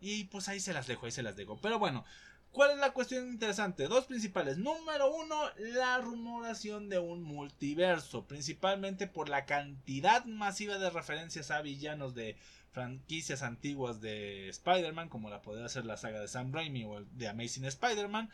Y 0.00 0.24
pues 0.24 0.48
ahí 0.48 0.60
se 0.60 0.72
las 0.72 0.86
dejo, 0.86 1.06
ahí 1.06 1.12
se 1.12 1.22
las 1.22 1.36
dejo. 1.36 1.58
Pero 1.60 1.78
bueno, 1.78 2.04
¿Cuál 2.50 2.70
es 2.72 2.78
la 2.78 2.92
cuestión 2.92 3.28
interesante? 3.28 3.88
Dos 3.88 4.06
principales. 4.06 4.56
Número 4.56 5.14
uno, 5.14 5.36
la 5.58 5.98
rumoración 5.98 6.88
de 6.88 6.98
un 6.98 7.22
multiverso, 7.22 8.26
principalmente 8.26 9.06
por 9.06 9.28
la 9.28 9.44
cantidad 9.44 10.24
masiva 10.24 10.78
de 10.78 10.88
referencias 10.88 11.50
a 11.50 11.60
villanos 11.60 12.14
de 12.14 12.36
franquicias 12.72 13.42
antiguas 13.42 14.00
de 14.00 14.48
Spider-Man, 14.48 15.08
como 15.08 15.30
la 15.30 15.42
podría 15.42 15.68
ser 15.68 15.84
la 15.84 15.98
saga 15.98 16.20
de 16.20 16.28
Sam 16.28 16.52
Raimi 16.52 16.84
o 16.84 17.04
de 17.04 17.28
Amazing 17.28 17.66
Spider-Man, 17.66 18.30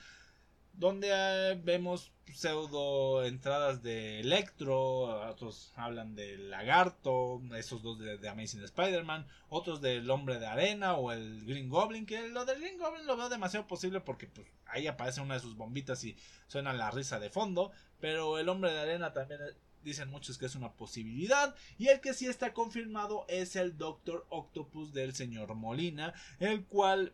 donde 0.77 1.09
eh, 1.11 1.61
vemos 1.63 2.13
pseudo 2.33 3.25
entradas 3.25 3.83
de 3.83 4.21
Electro, 4.21 5.29
otros 5.31 5.73
hablan 5.77 6.15
del 6.17 6.51
Lagarto, 6.51 7.41
esos 7.57 7.83
dos 7.83 7.99
de, 7.99 8.29
Amazing 8.29 8.65
Spider-Man, 8.65 9.27
otros 9.49 9.81
del 9.81 10.11
Hombre 10.11 10.39
de 10.39 10.47
Arena 10.47 10.95
o 10.95 11.13
el 11.13 11.45
Green 11.45 11.69
Goblin, 11.69 12.07
que 12.07 12.29
lo 12.29 12.45
del 12.45 12.61
Green 12.61 12.79
Goblin 12.79 13.07
lo 13.07 13.17
veo 13.17 13.29
demasiado 13.29 13.67
posible 13.67 14.01
porque 14.01 14.27
pues, 14.27 14.47
ahí 14.67 14.87
aparece 14.87 15.21
una 15.21 15.35
de 15.35 15.41
sus 15.41 15.57
bombitas 15.57 16.03
y 16.05 16.17
suena 16.49 16.73
la 16.73 16.91
risa 16.91 17.21
de 17.21 17.31
fondo, 17.31 17.71
pero 18.01 18.39
el 18.39 18.49
Hombre 18.49 18.73
de 18.73 18.81
Arena 18.81 19.13
también 19.13 19.41
eh, 19.43 19.55
dicen 19.85 20.11
muchos 20.11 20.39
que 20.39 20.47
es 20.47 20.57
una 20.57 20.73
posibilidad 20.73 21.55
y 21.79 21.89
el 21.89 22.01
que 22.01 22.15
sí 22.15 22.27
está 22.27 22.53
confirmado 22.53 23.27
es 23.29 23.55
el 23.55 23.77
Doctor 23.77 24.27
Octopus 24.31 24.93
del 24.93 25.15
señor 25.15 25.55
Molina, 25.55 26.15
el 26.41 26.65
cual 26.65 27.13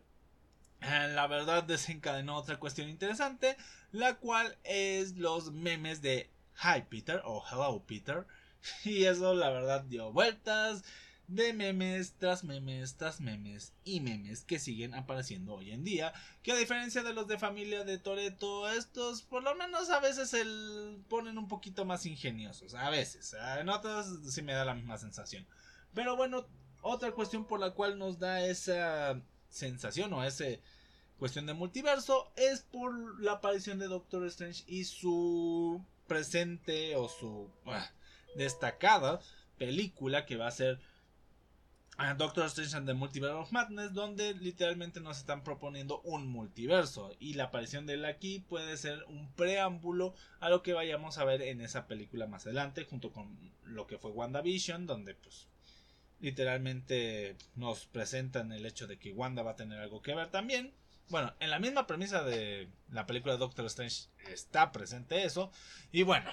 la 0.81 1.27
verdad 1.27 1.63
desencadenó 1.63 2.37
otra 2.37 2.59
cuestión 2.59 2.89
interesante, 2.89 3.57
la 3.93 4.15
cual 4.15 4.57
es 4.65 5.17
los 5.17 5.53
memes 5.53 6.03
de 6.03 6.31
Hi 6.63 6.83
Peter 6.89 7.21
o 7.25 7.45
Hello 7.51 7.83
Peter. 7.87 8.27
Y 8.85 9.05
eso 9.05 9.35
la 9.35 9.49
verdad 9.49 9.85
dio 9.85 10.13
vueltas 10.13 10.85
de 11.31 11.53
memes 11.53 12.15
tras 12.19 12.43
memes 12.43 12.97
tras 12.97 13.21
memes 13.21 13.73
y 13.85 14.01
memes 14.01 14.43
que 14.43 14.59
siguen 14.59 14.95
apareciendo 14.95 15.55
hoy 15.55 15.71
en 15.71 15.85
día. 15.85 16.13
Que 16.43 16.53
a 16.53 16.57
diferencia 16.57 17.03
de 17.03 17.15
los 17.15 17.29
de 17.29 17.39
familia 17.39 17.85
de 17.85 17.99
Toreto, 17.99 18.69
estos 18.69 19.23
por 19.23 19.43
lo 19.43 19.55
menos 19.55 19.91
a 19.91 20.01
veces 20.01 20.29
se 20.31 20.45
ponen 21.09 21.39
un 21.39 21.49
poquito 21.49 21.85
más 21.85 22.05
ingeniosos. 22.05 22.75
A 22.75 22.91
veces, 22.91 23.35
en 23.59 23.69
otras 23.69 24.09
sí 24.29 24.43
me 24.43 24.53
da 24.53 24.65
la 24.65 24.75
misma 24.75 24.99
sensación. 24.99 25.47
Pero 25.95 26.17
bueno, 26.17 26.47
otra 26.83 27.13
cuestión 27.13 27.45
por 27.47 27.61
la 27.61 27.71
cual 27.71 27.99
nos 27.99 28.19
da 28.19 28.45
esa 28.45 29.21
sensación 29.51 30.13
o 30.13 30.25
ese 30.25 30.61
cuestión 31.19 31.47
de 31.47 31.55
multiverso 31.55 32.33
es 32.37 32.61
por 32.63 33.21
la 33.21 33.33
aparición 33.33 33.79
de 33.79 33.89
Doctor 33.89 34.25
Strange 34.27 34.65
y 34.67 34.85
su 34.85 35.85
presente 36.07 36.97
o 36.97 37.09
su 37.09 37.51
ah, 37.67 37.91
destacada 38.37 39.21
película 39.59 40.25
que 40.25 40.37
va 40.37 40.47
a 40.47 40.51
ser 40.51 40.81
ah, 41.99 42.15
Doctor 42.15 42.47
Strange 42.47 42.75
and 42.75 42.87
the 42.87 42.95
Multiverse 42.95 43.35
of 43.35 43.53
Madness, 43.53 43.93
donde 43.93 44.33
literalmente 44.35 45.01
nos 45.01 45.19
están 45.19 45.45
proponiendo 45.45 46.01
un 46.01 46.27
multiverso. 46.27 47.15
Y 47.21 47.35
la 47.35 47.45
aparición 47.45 47.87
de 47.87 47.95
él 47.95 48.07
aquí 48.07 48.39
puede 48.39 48.79
ser 48.79 49.05
un 49.09 49.31
preámbulo 49.35 50.15
a 50.41 50.49
lo 50.49 50.63
que 50.63 50.73
vayamos 50.73 51.19
a 51.19 51.25
ver 51.25 51.43
en 51.43 51.61
esa 51.61 51.87
película 51.87 52.27
más 52.27 52.47
adelante, 52.47 52.87
junto 52.87 53.13
con 53.13 53.53
lo 53.65 53.87
que 53.87 53.99
fue 53.99 54.11
WandaVision, 54.11 54.87
donde 54.87 55.15
pues 55.15 55.49
literalmente 56.21 57.37
nos 57.55 57.87
presentan 57.87 58.53
el 58.53 58.67
hecho 58.67 58.87
de 58.87 58.99
que 58.99 59.13
Wanda 59.13 59.43
va 59.43 59.53
a 59.53 59.57
tener 59.57 59.79
algo 59.79 60.03
que 60.03 60.15
ver 60.15 60.31
también. 60.31 60.73
Bueno, 61.09 61.35
en 61.41 61.51
la 61.51 61.59
misma 61.59 61.87
premisa 61.87 62.23
de 62.23 62.69
la 62.91 63.07
película 63.07 63.37
Doctor 63.37 63.67
Strange 63.67 64.05
está 64.29 64.71
presente 64.71 65.25
eso. 65.25 65.51
Y 65.91 66.05
bueno, 66.05 66.31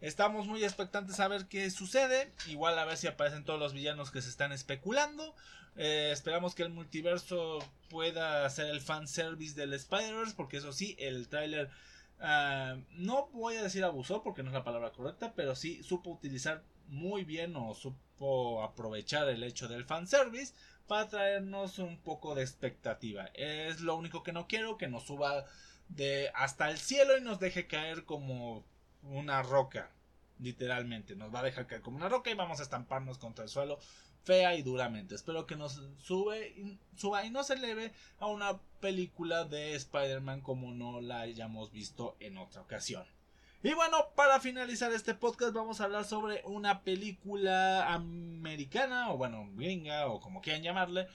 estamos 0.00 0.46
muy 0.46 0.64
expectantes 0.64 1.20
a 1.20 1.28
ver 1.28 1.48
qué 1.48 1.70
sucede. 1.70 2.32
Igual 2.46 2.78
a 2.78 2.86
ver 2.86 2.96
si 2.96 3.08
aparecen 3.08 3.44
todos 3.44 3.60
los 3.60 3.74
villanos 3.74 4.10
que 4.10 4.22
se 4.22 4.30
están 4.30 4.52
especulando. 4.52 5.34
Eh, 5.76 6.10
esperamos 6.12 6.54
que 6.54 6.62
el 6.62 6.70
multiverso 6.70 7.58
pueda 7.90 8.46
hacer 8.46 8.66
el 8.68 8.80
fanservice 8.80 9.54
del 9.54 9.74
Spider-Verse. 9.74 10.34
Porque 10.34 10.58
eso 10.58 10.72
sí, 10.72 10.96
el 10.98 11.28
tráiler... 11.28 11.70
Ah, 12.22 12.76
no 12.92 13.28
voy 13.32 13.56
a 13.56 13.62
decir 13.62 13.82
abusó 13.82 14.22
porque 14.22 14.42
no 14.42 14.50
es 14.50 14.54
la 14.54 14.64
palabra 14.64 14.92
correcta, 14.92 15.32
pero 15.34 15.54
sí 15.56 15.82
supo 15.82 16.10
utilizar 16.10 16.62
muy 16.86 17.24
bien 17.24 17.56
o 17.56 17.74
supo 17.74 17.98
aprovechar 18.62 19.28
el 19.28 19.42
hecho 19.42 19.68
del 19.68 19.84
fanservice 19.84 20.54
para 20.86 21.08
traernos 21.08 21.78
un 21.78 21.98
poco 21.98 22.34
de 22.34 22.42
expectativa. 22.42 23.30
Es 23.34 23.80
lo 23.80 23.96
único 23.96 24.22
que 24.22 24.32
no 24.32 24.46
quiero, 24.46 24.76
que 24.76 24.88
nos 24.88 25.06
suba 25.06 25.46
de 25.88 26.30
hasta 26.34 26.70
el 26.70 26.78
cielo 26.78 27.16
y 27.16 27.22
nos 27.22 27.40
deje 27.40 27.66
caer 27.66 28.04
como 28.04 28.64
una 29.02 29.42
roca, 29.42 29.90
literalmente. 30.38 31.16
Nos 31.16 31.34
va 31.34 31.40
a 31.40 31.44
dejar 31.44 31.66
caer 31.66 31.82
como 31.82 31.96
una 31.96 32.08
roca 32.08 32.30
y 32.30 32.34
vamos 32.34 32.60
a 32.60 32.64
estamparnos 32.64 33.18
contra 33.18 33.44
el 33.44 33.50
suelo 33.50 33.78
fea 34.24 34.54
y 34.54 34.62
duramente. 34.62 35.14
Espero 35.14 35.46
que 35.46 35.56
nos 35.56 35.80
sube, 35.98 36.78
suba 36.96 37.24
y 37.24 37.30
no 37.30 37.44
se 37.44 37.54
eleve 37.54 37.92
a 38.18 38.26
una 38.26 38.58
película 38.80 39.44
de 39.44 39.74
Spider-Man 39.74 40.42
como 40.42 40.72
no 40.72 41.00
la 41.00 41.20
hayamos 41.20 41.72
visto 41.72 42.16
en 42.20 42.38
otra 42.38 42.62
ocasión. 42.62 43.04
Y 43.62 43.74
bueno, 43.74 44.06
para 44.16 44.40
finalizar 44.40 44.90
este 44.90 45.14
podcast 45.14 45.52
vamos 45.52 45.80
a 45.80 45.84
hablar 45.84 46.06
sobre 46.06 46.42
una 46.46 46.82
película 46.82 47.92
americana 47.92 49.12
o 49.12 49.18
bueno, 49.18 49.50
gringa 49.54 50.06
o 50.06 50.18
como 50.18 50.40
quieran 50.40 50.62
llamarle, 50.62 51.08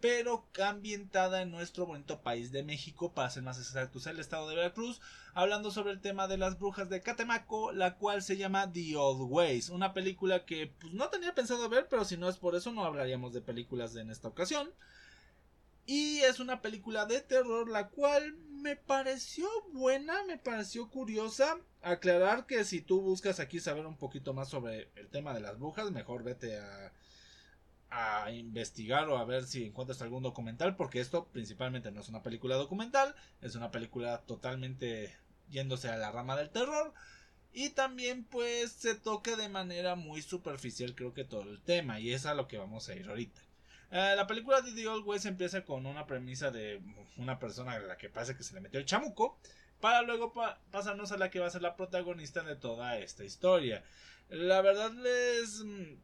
pero 0.00 0.44
ambientada 0.64 1.42
en 1.42 1.52
nuestro 1.52 1.86
bonito 1.86 2.20
país 2.20 2.50
de 2.50 2.64
México, 2.64 3.12
para 3.12 3.30
ser 3.30 3.44
más 3.44 3.58
exactos, 3.58 4.08
el 4.08 4.18
estado 4.18 4.48
de 4.48 4.56
Veracruz, 4.56 5.00
hablando 5.32 5.70
sobre 5.70 5.92
el 5.92 6.00
tema 6.00 6.26
de 6.26 6.38
las 6.38 6.58
brujas 6.58 6.90
de 6.90 7.02
Catemaco, 7.02 7.70
la 7.70 7.94
cual 7.94 8.20
se 8.20 8.36
llama 8.36 8.72
The 8.72 8.96
Old 8.96 9.30
Ways, 9.30 9.68
una 9.68 9.94
película 9.94 10.44
que 10.44 10.72
pues, 10.80 10.92
no 10.92 11.08
tenía 11.08 11.36
pensado 11.36 11.68
ver, 11.68 11.86
pero 11.88 12.04
si 12.04 12.16
no 12.16 12.28
es 12.28 12.36
por 12.36 12.56
eso 12.56 12.72
no 12.72 12.84
hablaríamos 12.84 13.32
de 13.32 13.42
películas 13.42 13.94
en 13.94 14.10
esta 14.10 14.26
ocasión. 14.26 14.72
Y 15.86 16.18
es 16.20 16.40
una 16.40 16.62
película 16.62 17.06
de 17.06 17.20
terror 17.20 17.68
la 17.68 17.88
cual 17.88 18.36
me 18.62 18.76
pareció 18.76 19.48
buena, 19.72 20.24
me 20.24 20.38
pareció 20.38 20.88
curiosa. 20.88 21.58
Aclarar 21.82 22.46
que 22.46 22.64
si 22.64 22.80
tú 22.80 23.00
buscas 23.00 23.40
aquí 23.40 23.60
saber 23.60 23.86
un 23.86 23.96
poquito 23.96 24.32
más 24.32 24.48
sobre 24.48 24.88
el 24.94 25.08
tema 25.08 25.34
de 25.34 25.40
las 25.40 25.58
brujas, 25.58 25.90
mejor 25.90 26.22
vete 26.22 26.58
a, 26.58 26.92
a 27.90 28.30
investigar 28.30 29.08
o 29.08 29.18
a 29.18 29.24
ver 29.24 29.44
si 29.44 29.64
encuentras 29.64 30.00
algún 30.00 30.22
documental, 30.22 30.76
porque 30.76 31.00
esto 31.00 31.26
principalmente 31.26 31.90
no 31.90 32.00
es 32.00 32.08
una 32.08 32.22
película 32.22 32.56
documental, 32.56 33.14
es 33.40 33.56
una 33.56 33.70
película 33.72 34.22
totalmente 34.22 35.14
yéndose 35.50 35.88
a 35.88 35.96
la 35.96 36.12
rama 36.12 36.36
del 36.36 36.50
terror. 36.50 36.94
Y 37.52 37.70
también 37.70 38.24
pues 38.24 38.72
se 38.72 38.94
toca 38.94 39.36
de 39.36 39.48
manera 39.48 39.94
muy 39.94 40.22
superficial 40.22 40.94
creo 40.94 41.12
que 41.12 41.24
todo 41.24 41.42
el 41.42 41.60
tema 41.60 42.00
y 42.00 42.12
es 42.12 42.24
a 42.24 42.34
lo 42.34 42.48
que 42.48 42.56
vamos 42.56 42.88
a 42.88 42.94
ir 42.94 43.08
ahorita. 43.08 43.42
Eh, 43.94 44.14
la 44.16 44.26
película 44.26 44.62
de 44.62 44.72
The 44.72 44.88
Old 44.88 45.06
West 45.06 45.26
empieza 45.26 45.64
con 45.64 45.84
una 45.84 46.06
premisa 46.06 46.50
de 46.50 46.80
una 47.18 47.38
persona 47.38 47.72
a 47.72 47.78
la 47.78 47.98
que 47.98 48.08
parece 48.08 48.34
que 48.34 48.42
se 48.42 48.54
le 48.54 48.62
metió 48.62 48.80
el 48.80 48.86
chamuco, 48.86 49.38
para 49.80 50.00
luego 50.00 50.32
pasarnos 50.70 51.12
a 51.12 51.18
la 51.18 51.30
que 51.30 51.40
va 51.40 51.48
a 51.48 51.50
ser 51.50 51.60
la 51.60 51.76
protagonista 51.76 52.42
de 52.42 52.56
toda 52.56 52.98
esta 52.98 53.22
historia. 53.22 53.84
La 54.30 54.62
verdad 54.62 54.92
les... 54.92 55.62
Mm, 55.62 55.98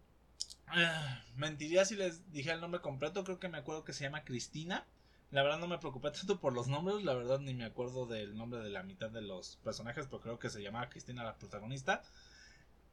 eh, 0.77 1.21
mentiría 1.37 1.87
si 1.87 1.97
les 1.97 2.31
dije 2.31 2.51
el 2.51 2.61
nombre 2.61 2.83
completo, 2.83 3.25
creo 3.25 3.39
que 3.39 3.49
me 3.49 3.57
acuerdo 3.57 3.85
que 3.85 3.95
se 3.95 4.05
llama 4.05 4.23
Cristina. 4.23 4.87
La 5.31 5.43
verdad 5.43 5.59
no 5.59 5.67
me 5.67 5.79
preocupé 5.79 6.11
tanto 6.13 6.41
por 6.41 6.53
los 6.53 6.69
nombres, 6.69 7.03
la 7.05 7.15
verdad 7.15 7.39
ni 7.41 7.55
me 7.55 7.65
acuerdo 7.65 8.05
del 8.05 8.37
nombre 8.37 8.61
de 8.61 8.69
la 8.69 8.83
mitad 8.83 9.09
de 9.09 9.23
los 9.23 9.57
personajes, 9.65 10.09
pero 10.09 10.21
creo 10.21 10.39
que 10.39 10.51
se 10.51 10.63
llamaba 10.63 10.91
Cristina 10.91 11.25
la 11.25 11.39
protagonista. 11.39 12.03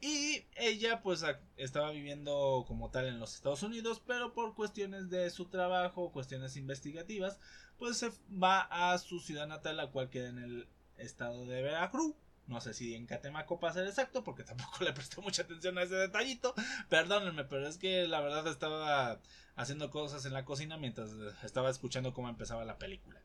Y 0.06 0.46
ella 0.56 1.02
pues 1.02 1.26
estaba 1.58 1.90
viviendo 1.90 2.64
como 2.68 2.92
tal 2.92 3.08
en 3.08 3.18
los 3.18 3.34
Estados 3.34 3.64
Unidos, 3.64 4.04
pero 4.06 4.36
por 4.36 4.54
cuestiones 4.54 5.10
de 5.10 5.32
su 5.32 5.46
trabajo, 5.46 6.12
cuestiones 6.12 6.58
investigativas, 6.58 7.40
pues 7.80 7.98
se 7.98 8.12
va 8.32 8.62
a 8.70 8.96
su 9.00 9.20
ciudad 9.20 9.48
natal, 9.48 9.78
la 9.78 9.88
cual 9.88 10.12
queda 10.12 10.30
en 10.30 10.38
el 10.38 10.68
estado 10.98 11.48
de 11.48 11.64
Veracruz. 11.64 12.14
No 12.46 12.62
sé 12.62 12.76
si 12.76 12.94
en 12.94 13.08
Catemaco 13.08 13.60
para 13.60 13.74
ser 13.74 13.88
exacto, 13.88 14.24
porque 14.24 14.44
tampoco 14.44 14.84
le 14.84 14.94
presté 14.94 15.22
mucha 15.22 15.42
atención 15.42 15.76
a 15.80 15.82
ese 15.82 15.96
detallito. 15.96 16.54
Perdónenme, 16.88 17.44
pero 17.46 17.68
es 17.68 17.80
que 17.80 18.08
la 18.08 18.22
verdad 18.22 18.46
estaba 18.46 19.20
haciendo 19.56 19.90
cosas 19.90 20.24
en 20.28 20.34
la 20.34 20.46
cocina 20.46 20.78
mientras 20.78 21.10
estaba 21.44 21.72
escuchando 21.72 22.14
cómo 22.14 22.30
empezaba 22.30 22.64
la 22.64 22.78
película. 22.78 23.20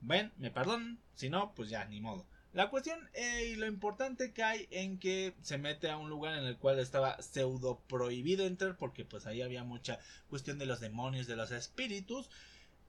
Ven, 0.00 0.32
me 0.38 0.50
perdonan, 0.50 0.98
si 1.16 1.28
no, 1.28 1.54
pues 1.54 1.68
ya, 1.68 1.84
ni 1.84 2.00
modo. 2.00 2.26
La 2.54 2.70
cuestión 2.70 3.00
eh, 3.14 3.50
y 3.52 3.56
lo 3.56 3.66
importante 3.66 4.32
que 4.32 4.44
hay 4.44 4.68
en 4.70 5.00
que 5.00 5.34
se 5.42 5.58
mete 5.58 5.90
a 5.90 5.96
un 5.96 6.08
lugar 6.08 6.38
en 6.38 6.44
el 6.44 6.56
cual 6.56 6.78
estaba 6.78 7.20
pseudo 7.20 7.80
prohibido 7.88 8.46
entrar 8.46 8.76
porque 8.76 9.04
pues 9.04 9.26
ahí 9.26 9.42
había 9.42 9.64
mucha 9.64 9.98
cuestión 10.30 10.58
de 10.58 10.66
los 10.66 10.78
demonios, 10.78 11.26
de 11.26 11.34
los 11.34 11.50
espíritus. 11.50 12.30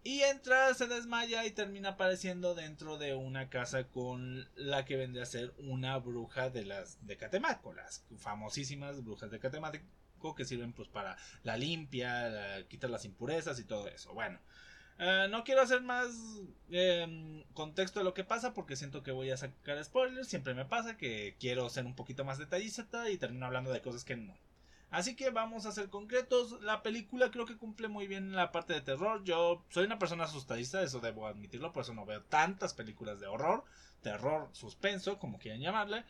Y 0.03 0.21
entra, 0.21 0.71
se 0.75 0.85
desmaya 0.85 1.45
y 1.45 1.51
termina 1.51 1.89
apareciendo 1.89 2.53
dentro 2.53 2.99
de 2.99 3.15
una 3.15 3.49
casa 3.49 3.87
con 3.87 4.47
la 4.55 4.85
que 4.85 4.97
vendría 4.97 5.23
a 5.23 5.25
ser 5.25 5.51
una 5.57 5.97
bruja 5.97 6.51
de 6.51 6.63
las 6.63 7.03
de 7.07 7.17
Catemaco, 7.17 7.73
las 7.73 8.05
famosísimas 8.19 9.03
brujas 9.03 9.31
de 9.31 9.39
Catemaco 9.39 9.79
que 10.35 10.45
sirven 10.45 10.73
pues 10.73 10.87
para 10.89 11.17
la 11.43 11.57
limpia, 11.57 12.65
quitar 12.67 12.91
las 12.91 13.05
impurezas 13.05 13.59
y 13.59 13.63
todo 13.63 13.87
eso. 13.87 14.13
Bueno, 14.13 14.39
eh, 14.97 15.27
no 15.29 15.43
quiero 15.43 15.61
hacer 15.61 15.81
más 15.81 16.09
em, 16.69 17.43
contexto 17.53 17.99
de 17.99 18.05
lo 18.05 18.13
que 18.13 18.23
pasa 18.23 18.53
porque 18.53 18.75
siento 18.75 19.03
que 19.03 19.11
voy 19.11 19.31
a 19.31 19.37
sacar 19.37 19.83
spoilers. 19.83 20.27
Siempre 20.27 20.53
me 20.53 20.65
pasa 20.65 20.97
que 20.97 21.35
quiero 21.39 21.69
ser 21.69 21.85
un 21.85 21.95
poquito 21.95 22.23
más 22.23 22.37
detallista 22.37 23.09
y 23.09 23.17
termino 23.17 23.45
hablando 23.45 23.71
de 23.71 23.81
cosas 23.81 24.05
que 24.05 24.15
no. 24.15 24.35
Así 24.91 25.15
que 25.15 25.29
vamos 25.29 25.65
a 25.65 25.71
ser 25.71 25.89
concretos. 25.89 26.61
La 26.61 26.81
película 26.81 27.29
creo 27.31 27.45
que 27.45 27.57
cumple 27.57 27.89
muy 27.89 28.07
bien 28.07 28.33
la 28.33 28.51
parte 28.51 28.73
de 28.73 28.81
terror. 28.81 29.23
Yo 29.25 29.65
soy 29.69 29.85
una 29.85 29.99
persona 29.99 30.23
asustadiza, 30.23 30.81
eso 30.83 31.01
debo 31.01 31.27
admitirlo, 31.27 31.73
por 31.73 31.83
eso 31.83 31.93
no 31.93 32.05
veo 32.05 32.21
tantas 32.23 32.73
películas 32.73 33.19
de 33.19 33.27
horror, 33.27 33.65
terror, 34.01 34.49
suspenso, 34.53 35.19
como 35.19 35.37
quieran 35.37 35.61
llamarle. 35.61 36.05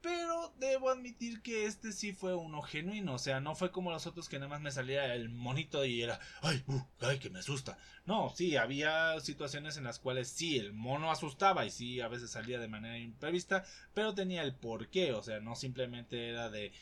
Pero 0.00 0.54
debo 0.58 0.90
admitir 0.90 1.42
que 1.42 1.66
este 1.66 1.92
sí 1.92 2.12
fue 2.12 2.34
uno 2.34 2.62
genuino. 2.62 3.14
O 3.14 3.18
sea, 3.18 3.40
no 3.40 3.54
fue 3.54 3.72
como 3.72 3.90
los 3.90 4.06
otros 4.06 4.28
que 4.28 4.38
nada 4.38 4.48
más 4.48 4.60
me 4.60 4.70
salía 4.70 5.14
el 5.14 5.28
monito 5.28 5.84
y 5.84 6.02
era, 6.02 6.20
ay, 6.40 6.62
uh, 6.68 6.80
ay, 7.00 7.18
que 7.18 7.30
me 7.30 7.40
asusta. 7.40 7.78
No, 8.06 8.30
sí, 8.30 8.56
había 8.56 9.18
situaciones 9.20 9.76
en 9.76 9.84
las 9.84 9.98
cuales 9.98 10.28
sí, 10.28 10.56
el 10.58 10.72
mono 10.72 11.10
asustaba 11.10 11.66
y 11.66 11.70
sí, 11.70 12.00
a 12.00 12.08
veces 12.08 12.30
salía 12.30 12.58
de 12.58 12.68
manera 12.68 12.98
imprevista, 12.98 13.64
pero 13.92 14.14
tenía 14.14 14.42
el 14.42 14.54
porqué. 14.54 15.12
O 15.12 15.22
sea, 15.22 15.40
no 15.40 15.56
simplemente 15.56 16.28
era 16.28 16.48
de, 16.48 16.72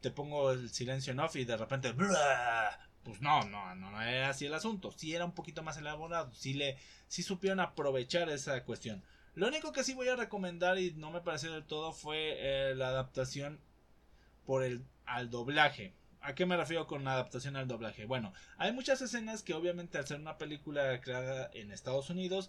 te 0.00 0.10
pongo 0.10 0.52
el 0.52 0.70
silencio 0.70 1.12
en 1.12 1.20
off 1.20 1.36
y 1.36 1.44
de 1.44 1.56
repente, 1.56 1.94
pues 1.94 3.20
no, 3.20 3.42
no, 3.44 3.74
no, 3.74 4.02
era 4.02 4.30
así 4.30 4.46
el 4.46 4.54
asunto. 4.54 4.90
Sí 4.90 5.14
era 5.14 5.24
un 5.24 5.32
poquito 5.34 5.62
más 5.62 5.78
elaborado. 5.78 6.32
Sí 6.34 6.54
le, 6.54 6.76
sí 7.08 7.22
supieron 7.22 7.60
aprovechar 7.60 8.28
esa 8.28 8.64
cuestión. 8.64 9.02
Lo 9.36 9.48
único 9.48 9.70
que 9.70 9.84
sí 9.84 9.92
voy 9.92 10.08
a 10.08 10.16
recomendar 10.16 10.78
y 10.78 10.94
no 10.94 11.10
me 11.10 11.20
pareció 11.20 11.52
del 11.52 11.66
todo 11.66 11.92
fue 11.92 12.36
eh, 12.38 12.74
la 12.74 12.88
adaptación 12.88 13.60
por 14.46 14.62
el 14.64 14.82
al 15.04 15.28
doblaje. 15.28 15.92
¿A 16.22 16.34
qué 16.34 16.46
me 16.46 16.56
refiero 16.56 16.86
con 16.86 17.06
adaptación 17.06 17.54
al 17.54 17.68
doblaje? 17.68 18.06
Bueno, 18.06 18.32
hay 18.56 18.72
muchas 18.72 19.02
escenas 19.02 19.42
que 19.42 19.52
obviamente 19.52 19.98
al 19.98 20.06
ser 20.06 20.18
una 20.18 20.38
película 20.38 21.02
creada 21.02 21.50
en 21.52 21.70
Estados 21.70 22.08
Unidos, 22.08 22.48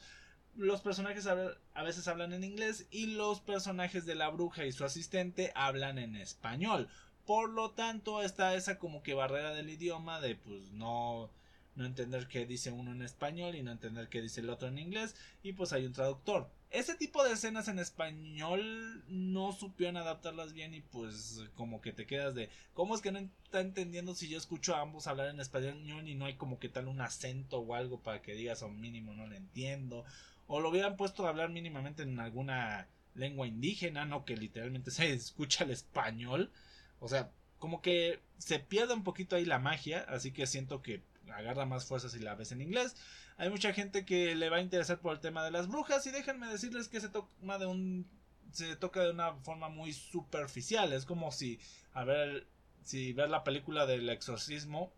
los 0.55 0.79
personajes 0.79 1.27
a 1.27 1.83
veces 1.83 2.07
hablan 2.07 2.31
en 2.31 2.45
inglés 2.45 2.87
y 2.89 3.07
los 3.07 3.41
personajes 3.41 4.05
de 4.05 4.15
la 4.15 4.29
bruja 4.29 4.65
y 4.65 4.71
su 4.71 4.85
asistente 4.85 5.51
hablan 5.55 5.97
en 5.97 6.15
español. 6.15 6.87
Por 7.25 7.49
lo 7.49 7.71
tanto, 7.71 8.23
está 8.23 8.55
esa 8.55 8.79
como 8.79 9.03
que 9.03 9.13
barrera 9.13 9.53
del 9.53 9.69
idioma 9.69 10.21
de 10.21 10.35
pues 10.35 10.71
no 10.71 11.29
no 11.75 11.85
entender 11.85 12.27
qué 12.29 12.45
dice 12.45 12.71
uno 12.71 12.93
en 12.93 13.01
español 13.01 13.55
y 13.55 13.61
no 13.61 13.71
entender 13.71 14.07
qué 14.07 14.21
dice 14.21 14.39
el 14.39 14.49
otro 14.49 14.69
en 14.69 14.79
inglés 14.79 15.15
y 15.43 15.51
pues 15.51 15.73
hay 15.73 15.85
un 15.85 15.93
traductor. 15.93 16.49
Ese 16.69 16.95
tipo 16.95 17.23
de 17.23 17.33
escenas 17.33 17.69
en 17.69 17.79
español 17.79 19.03
no 19.07 19.53
supieron 19.53 19.95
adaptarlas 19.95 20.51
bien 20.51 20.73
y 20.73 20.81
pues 20.81 21.45
como 21.55 21.79
que 21.79 21.93
te 21.93 22.05
quedas 22.05 22.35
de 22.35 22.49
¿cómo 22.73 22.93
es 22.93 23.01
que 23.01 23.11
no 23.11 23.19
está 23.19 23.61
entendiendo 23.61 24.13
si 24.15 24.27
yo 24.27 24.37
escucho 24.37 24.75
a 24.75 24.81
ambos 24.81 25.07
hablar 25.07 25.29
en 25.29 25.39
español 25.39 26.07
y 26.07 26.15
no 26.15 26.25
hay 26.25 26.35
como 26.35 26.59
que 26.59 26.67
tal 26.67 26.89
un 26.89 26.99
acento 26.99 27.59
o 27.59 27.73
algo 27.73 28.01
para 28.01 28.21
que 28.21 28.33
digas 28.33 28.63
o 28.63 28.69
mínimo 28.69 29.13
no 29.13 29.27
lo 29.27 29.35
entiendo? 29.35 30.03
O 30.47 30.59
lo 30.59 30.69
hubieran 30.69 30.97
puesto 30.97 31.25
a 31.25 31.29
hablar 31.29 31.49
mínimamente 31.49 32.03
en 32.03 32.19
alguna 32.19 32.87
lengua 33.15 33.47
indígena, 33.47 34.05
no 34.05 34.25
que 34.25 34.37
literalmente 34.37 34.91
se 34.91 35.11
escucha 35.13 35.63
el 35.63 35.71
español. 35.71 36.51
O 36.99 37.07
sea, 37.07 37.31
como 37.59 37.81
que 37.81 38.19
se 38.37 38.59
pierde 38.59 38.93
un 38.93 39.03
poquito 39.03 39.35
ahí 39.35 39.45
la 39.45 39.59
magia, 39.59 40.05
así 40.07 40.31
que 40.31 40.47
siento 40.47 40.81
que 40.81 41.01
agarra 41.31 41.65
más 41.65 41.85
fuerza 41.85 42.09
si 42.09 42.19
la 42.19 42.35
ves 42.35 42.51
en 42.51 42.61
inglés. 42.61 42.95
Hay 43.37 43.49
mucha 43.49 43.73
gente 43.73 44.05
que 44.05 44.35
le 44.35 44.49
va 44.49 44.57
a 44.57 44.61
interesar 44.61 44.99
por 44.99 45.13
el 45.13 45.19
tema 45.19 45.43
de 45.43 45.51
las 45.51 45.67
brujas 45.67 46.05
y 46.07 46.11
déjenme 46.11 46.47
decirles 46.47 46.87
que 46.87 46.99
se 46.99 47.09
toma 47.09 47.57
de 47.57 47.65
un 47.65 48.07
se 48.51 48.75
toca 48.75 49.03
de 49.03 49.11
una 49.11 49.33
forma 49.35 49.69
muy 49.69 49.93
superficial, 49.93 50.93
es 50.93 51.05
como 51.05 51.31
si 51.31 51.59
a 51.93 52.03
ver 52.03 52.47
si 52.83 53.13
ver 53.13 53.29
la 53.29 53.43
película 53.43 53.85
del 53.85 54.09
exorcismo 54.09 54.93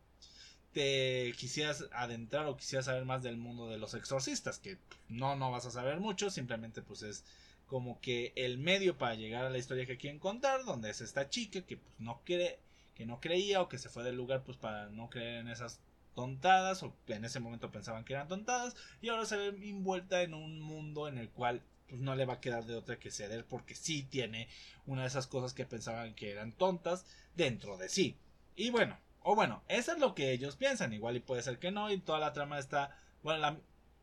te 0.74 1.34
quisieras 1.38 1.86
adentrar 1.92 2.46
o 2.46 2.56
quisieras 2.56 2.86
saber 2.86 3.06
más 3.06 3.24
del 3.24 3.38
mundo 3.38 3.68
de 3.68 3.78
los 3.80 3.96
exorcistas, 3.96 4.60
que 4.60 4.78
no 5.08 5.36
no 5.36 5.52
vas 5.52 5.66
a 5.66 5.72
saber 5.72 6.00
mucho, 6.00 6.30
simplemente 6.30 6.82
pues 6.82 7.02
es 7.02 7.26
como 7.66 8.00
que 8.02 8.34
el 8.36 8.58
medio 8.58 8.98
para 8.98 9.16
llegar 9.16 9.46
a 9.46 9.50
la 9.50 9.58
historia 9.58 9.86
que 9.86 9.98
quieren 9.98 10.20
contar, 10.20 10.66
donde 10.66 10.90
es 10.90 11.02
esta 11.02 11.30
chica 11.30 11.62
que 11.62 11.78
pues 11.78 12.00
no 12.00 12.22
cree, 12.24 12.60
que 12.96 13.06
no 13.06 13.20
creía 13.20 13.62
o 13.62 13.70
que 13.70 13.78
se 13.78 13.90
fue 13.90 14.04
del 14.04 14.16
lugar 14.16 14.44
pues 14.44 14.58
para 14.58 14.90
no 14.90 15.10
creer 15.10 15.42
en 15.42 15.50
esas 15.50 15.80
tontadas 16.16 16.84
o 16.84 16.96
en 17.08 17.26
ese 17.26 17.40
momento 17.40 17.72
pensaban 17.72 18.04
que 18.04 18.14
eran 18.14 18.28
tontadas 18.28 18.76
y 19.02 19.10
ahora 19.10 19.26
se 19.26 19.38
ve 19.38 19.48
envuelta 19.48 20.22
en 20.22 20.34
un 20.34 20.60
mundo 20.60 21.08
en 21.08 21.18
el 21.18 21.30
cual 21.30 21.62
pues 21.88 22.02
no 22.02 22.16
le 22.16 22.26
va 22.26 22.36
a 22.36 22.42
quedar 22.42 22.66
de 22.66 22.76
otra 22.76 23.00
que 23.00 23.12
ceder 23.12 23.46
porque 23.46 23.76
sí 23.76 24.04
tiene 24.04 24.48
una 24.86 25.02
de 25.02 25.08
esas 25.08 25.28
cosas 25.28 25.54
que 25.54 25.66
pensaban 25.66 26.14
que 26.14 26.32
eran 26.32 26.52
tontas 26.52 27.06
dentro 27.36 27.78
de 27.78 27.90
sí. 27.90 28.18
Y 28.56 28.70
bueno, 28.70 28.98
o 29.22 29.36
bueno, 29.36 29.64
eso 29.68 29.92
es 29.92 30.00
lo 30.00 30.14
que 30.16 30.32
ellos 30.32 30.56
piensan, 30.56 30.94
igual 30.94 31.16
y 31.16 31.22
puede 31.22 31.42
ser 31.42 31.60
que 31.60 31.72
no 31.72 31.92
y 31.92 32.00
toda 32.00 32.20
la 32.20 32.34
trama 32.34 32.60
está, 32.60 32.96
bueno, 33.24 33.40
la, 33.40 33.60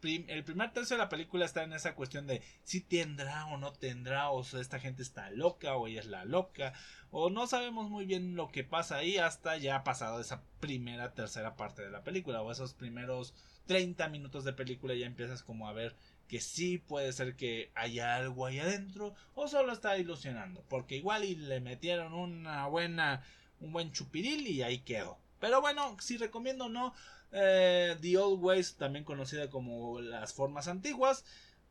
el 0.07 0.45
primer 0.45 0.73
tercio 0.73 0.97
de 0.97 1.03
la 1.03 1.09
película 1.09 1.45
está 1.45 1.63
en 1.63 1.73
esa 1.73 1.95
cuestión 1.95 2.27
de 2.27 2.43
si 2.63 2.81
tendrá 2.81 3.47
o 3.47 3.59
no 3.59 3.73
tendrá, 3.73 4.31
o 4.31 4.45
sea, 4.45 4.61
esta 4.61 4.79
gente 4.79 5.03
está 5.03 5.31
loca 5.31 5.75
o 5.75 5.87
ella 5.87 6.01
es 6.01 6.07
la 6.07 6.25
loca, 6.25 6.73
o 7.11 7.31
no 7.31 7.47
sabemos 7.47 7.91
muy 7.91 8.05
bien 8.05 8.37
lo 8.37 8.49
que 8.49 8.65
pasa 8.65 8.97
ahí 8.97 9.19
hasta 9.19 9.57
ya 9.57 9.77
ha 9.77 9.85
pasado 9.85 10.21
esa 10.21 10.43
primera, 10.61 11.15
tercera 11.15 11.57
parte 11.57 11.83
de 11.83 11.91
la 11.91 12.05
película, 12.05 12.43
o 12.43 12.53
esos 12.53 12.75
primeros 12.75 13.35
30 13.67 14.09
minutos 14.09 14.45
de 14.45 14.53
película 14.53 14.95
ya 14.95 15.07
empiezas 15.07 15.43
como 15.43 15.69
a 15.69 15.73
ver 15.73 15.97
que 16.29 16.41
sí 16.41 16.79
puede 16.79 17.13
ser 17.13 17.37
que 17.37 17.71
haya 17.75 18.17
algo 18.17 18.47
ahí 18.47 18.59
adentro, 18.59 19.15
o 19.35 19.49
solo 19.49 19.73
está 19.73 19.97
ilusionando, 19.99 20.65
porque 20.69 20.97
igual 20.97 21.25
y 21.25 21.37
le 21.37 21.61
metieron 21.61 22.15
una 22.15 22.67
buena, 22.67 23.23
un 23.61 23.73
buen 23.73 23.93
chupiril 23.93 24.47
y 24.47 24.63
ahí 24.63 24.79
quedó. 24.79 25.19
Pero 25.39 25.61
bueno, 25.61 25.97
si 26.01 26.17
recomiendo 26.17 26.69
no, 26.69 26.95
eh, 27.39 27.97
The 28.01 28.17
Old 28.17 28.43
Ways, 28.43 28.77
también 28.77 29.05
conocida 29.05 29.51
como 29.51 30.01
las 30.01 30.33
formas 30.33 30.69
antiguas, 30.69 31.25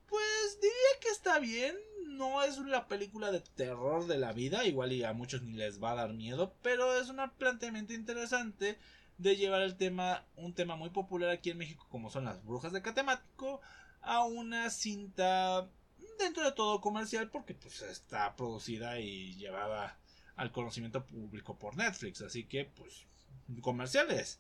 pues 0.08 0.60
diría 0.62 1.00
que 1.02 1.10
está 1.10 1.40
bien. 1.40 1.76
No 2.06 2.44
es 2.44 2.60
una 2.60 2.88
película 2.88 3.32
de 3.32 3.42
terror 3.42 4.06
de 4.06 4.18
la 4.18 4.32
vida, 4.32 4.64
igual 4.64 4.94
y 4.94 5.04
a 5.04 5.12
muchos 5.12 5.42
ni 5.42 5.54
les 5.54 5.84
va 5.84 5.92
a 5.92 5.96
dar 5.96 6.14
miedo, 6.14 6.54
pero 6.62 6.98
es 6.98 7.10
un 7.10 7.18
planteamiento 7.38 7.94
interesante 7.94 8.78
de 9.18 9.36
llevar 9.36 9.64
el 9.64 9.76
tema, 9.76 10.26
un 10.36 10.54
tema 10.54 10.76
muy 10.76 10.92
popular 10.92 11.30
aquí 11.30 11.50
en 11.50 11.58
México 11.58 11.88
como 11.90 12.10
son 12.10 12.26
las 12.26 12.46
brujas 12.46 12.72
de 12.72 12.82
Catemaco, 12.82 13.60
a 14.02 14.24
una 14.24 14.70
cinta 14.70 15.68
dentro 16.20 16.44
de 16.44 16.52
todo 16.52 16.80
comercial 16.80 17.30
porque 17.30 17.56
pues 17.56 17.82
está 17.82 18.36
producida 18.36 19.00
y 19.00 19.36
llevada 19.36 19.98
al 20.36 20.52
conocimiento 20.52 21.06
público 21.06 21.58
por 21.58 21.76
Netflix, 21.76 22.22
así 22.22 22.46
que 22.46 22.66
pues 22.66 23.08
comerciales 23.62 24.40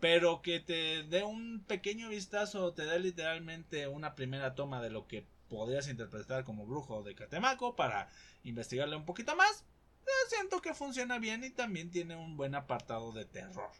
pero 0.00 0.42
que 0.42 0.60
te 0.60 1.04
dé 1.04 1.24
un 1.24 1.64
pequeño 1.66 2.08
vistazo, 2.08 2.72
te 2.74 2.84
dé 2.84 2.98
literalmente 2.98 3.88
una 3.88 4.14
primera 4.14 4.54
toma 4.54 4.82
de 4.82 4.90
lo 4.90 5.06
que 5.06 5.26
podrías 5.48 5.88
interpretar 5.88 6.44
como 6.44 6.66
brujo 6.66 7.02
de 7.02 7.14
Catemaco 7.14 7.76
para 7.76 8.10
investigarle 8.44 8.96
un 8.96 9.04
poquito 9.04 9.36
más. 9.36 9.64
Eh, 10.06 10.28
siento 10.28 10.60
que 10.60 10.74
funciona 10.74 11.18
bien 11.18 11.44
y 11.44 11.50
también 11.50 11.90
tiene 11.90 12.16
un 12.16 12.36
buen 12.36 12.54
apartado 12.54 13.12
de 13.12 13.24
terror. 13.24 13.70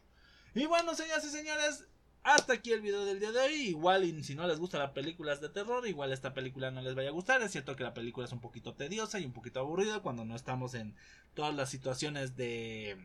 Y 0.55 0.65
bueno, 0.65 0.95
señoras 0.95 1.23
y 1.25 1.29
señores, 1.29 1.85
hasta 2.23 2.53
aquí 2.53 2.73
el 2.73 2.81
video 2.81 3.05
del 3.05 3.19
día 3.19 3.31
de 3.31 3.39
hoy. 3.39 3.53
Igual, 3.69 4.23
si 4.23 4.35
no 4.35 4.47
les 4.47 4.59
gustan 4.59 4.81
las 4.81 4.91
películas 4.91 5.39
de 5.39 5.49
terror, 5.49 5.87
igual 5.87 6.11
esta 6.11 6.33
película 6.33 6.71
no 6.71 6.81
les 6.81 6.95
vaya 6.95 7.09
a 7.09 7.13
gustar. 7.13 7.41
Es 7.41 7.51
cierto 7.51 7.75
que 7.75 7.83
la 7.83 7.93
película 7.93 8.25
es 8.25 8.33
un 8.33 8.41
poquito 8.41 8.73
tediosa 8.73 9.19
y 9.19 9.25
un 9.25 9.33
poquito 9.33 9.59
aburrida 9.59 10.01
cuando 10.01 10.25
no 10.25 10.35
estamos 10.35 10.73
en 10.73 10.95
todas 11.35 11.55
las 11.55 11.69
situaciones 11.69 12.35
de 12.35 12.97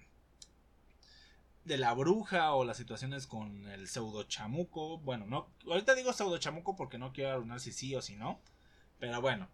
de 1.64 1.78
la 1.78 1.94
bruja 1.94 2.54
o 2.54 2.64
las 2.64 2.76
situaciones 2.76 3.26
con 3.26 3.66
el 3.68 3.88
pseudo 3.88 4.24
chamuco. 4.24 4.98
Bueno, 4.98 5.26
no, 5.26 5.48
ahorita 5.66 5.94
digo 5.94 6.12
pseudo 6.12 6.38
chamuco 6.38 6.76
porque 6.76 6.98
no 6.98 7.12
quiero 7.12 7.32
arruinar 7.32 7.60
si 7.60 7.72
sí 7.72 7.94
o 7.94 8.02
si 8.02 8.16
no. 8.16 8.40
Pero 8.98 9.20
bueno, 9.20 9.48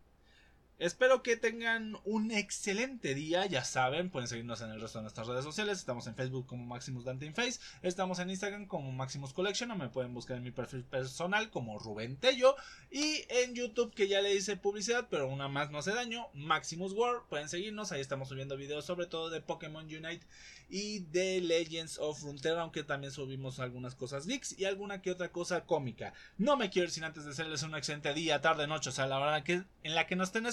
Espero 0.79 1.25
que 1.25 1.37
tengan 1.37 1.97
un 2.05 2.31
excelente 2.31 3.13
día. 3.17 3.45
Ya 3.47 3.65
saben, 3.65 4.11
pueden 4.11 4.29
seguirnos 4.29 4.61
en 4.61 4.71
el 4.71 4.81
resto 4.81 4.99
de 4.99 5.03
nuestras 5.03 5.27
redes 5.27 5.43
sociales. 5.43 5.77
Estamos 5.77 6.07
en 6.07 6.15
Facebook 6.15 6.47
como 6.47 6.65
Maximus 6.67 7.05
Dante 7.05 7.33
Face. 7.33 7.59
Estamos 7.83 8.21
en 8.21 8.31
Instagram 8.31 8.67
como 8.67 8.93
Maximus 8.93 9.33
Collection. 9.33 9.73
O 9.73 9.75
me 9.75 9.89
pueden 9.89 10.15
buscar 10.15 10.37
en 10.37 10.45
mi 10.45 10.53
perfil 10.53 10.85
personal 10.85 11.51
como 11.51 11.81
Rubén 11.81 12.17
Tello. 12.17 12.55
Y 12.93 13.25
en 13.29 13.57
YouTube, 13.57 13.93
que 13.93 14.07
ya 14.07 14.21
le 14.21 14.33
hice 14.33 14.57
publicidad, 14.57 15.09
pero 15.11 15.27
una 15.27 15.49
más 15.49 15.73
no 15.73 15.79
hace 15.79 15.93
daño. 15.93 16.29
Maximus 16.33 16.93
World. 16.93 17.25
Pueden 17.29 17.49
seguirnos. 17.49 17.91
Ahí 17.91 18.01
estamos 18.01 18.29
subiendo 18.29 18.57
videos 18.57 18.85
sobre 18.85 19.07
todo 19.07 19.31
de 19.31 19.41
Pokémon 19.41 19.85
Unite 19.85 20.25
y 20.71 21.01
de 21.01 21.41
Legends 21.41 21.99
of 21.99 22.23
Runeterra. 22.23 22.63
Aunque 22.63 22.85
también 22.85 23.13
subimos 23.13 23.59
algunas 23.59 23.97
cosas 23.97 24.29
geeks 24.29 24.57
y 24.57 24.65
alguna 24.65 25.03
que 25.03 25.11
otra 25.11 25.33
cosa 25.33 25.65
cómica. 25.65 26.13
No 26.37 26.57
me 26.57 26.71
quiero 26.71 26.87
ir 26.87 26.93
sin 26.93 27.03
antes 27.03 27.25
de 27.25 27.33
hacerles 27.33 27.65
un 27.65 27.75
excelente 27.75 28.15
día, 28.15 28.41
tarde, 28.41 28.69
noche, 28.69 28.91
o 28.91 28.93
sea, 28.93 29.09
la 29.09 29.19
hora 29.19 29.43
que, 29.43 29.65
en 29.83 29.95
la 29.97 30.07
que 30.07 30.15
nos 30.15 30.29
estén 30.29 30.47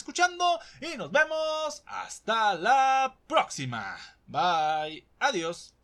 y 0.81 0.97
nos 0.97 1.11
vemos 1.11 1.83
hasta 1.85 2.55
la 2.55 3.17
próxima. 3.27 3.97
Bye. 4.27 5.05
Adiós. 5.19 5.75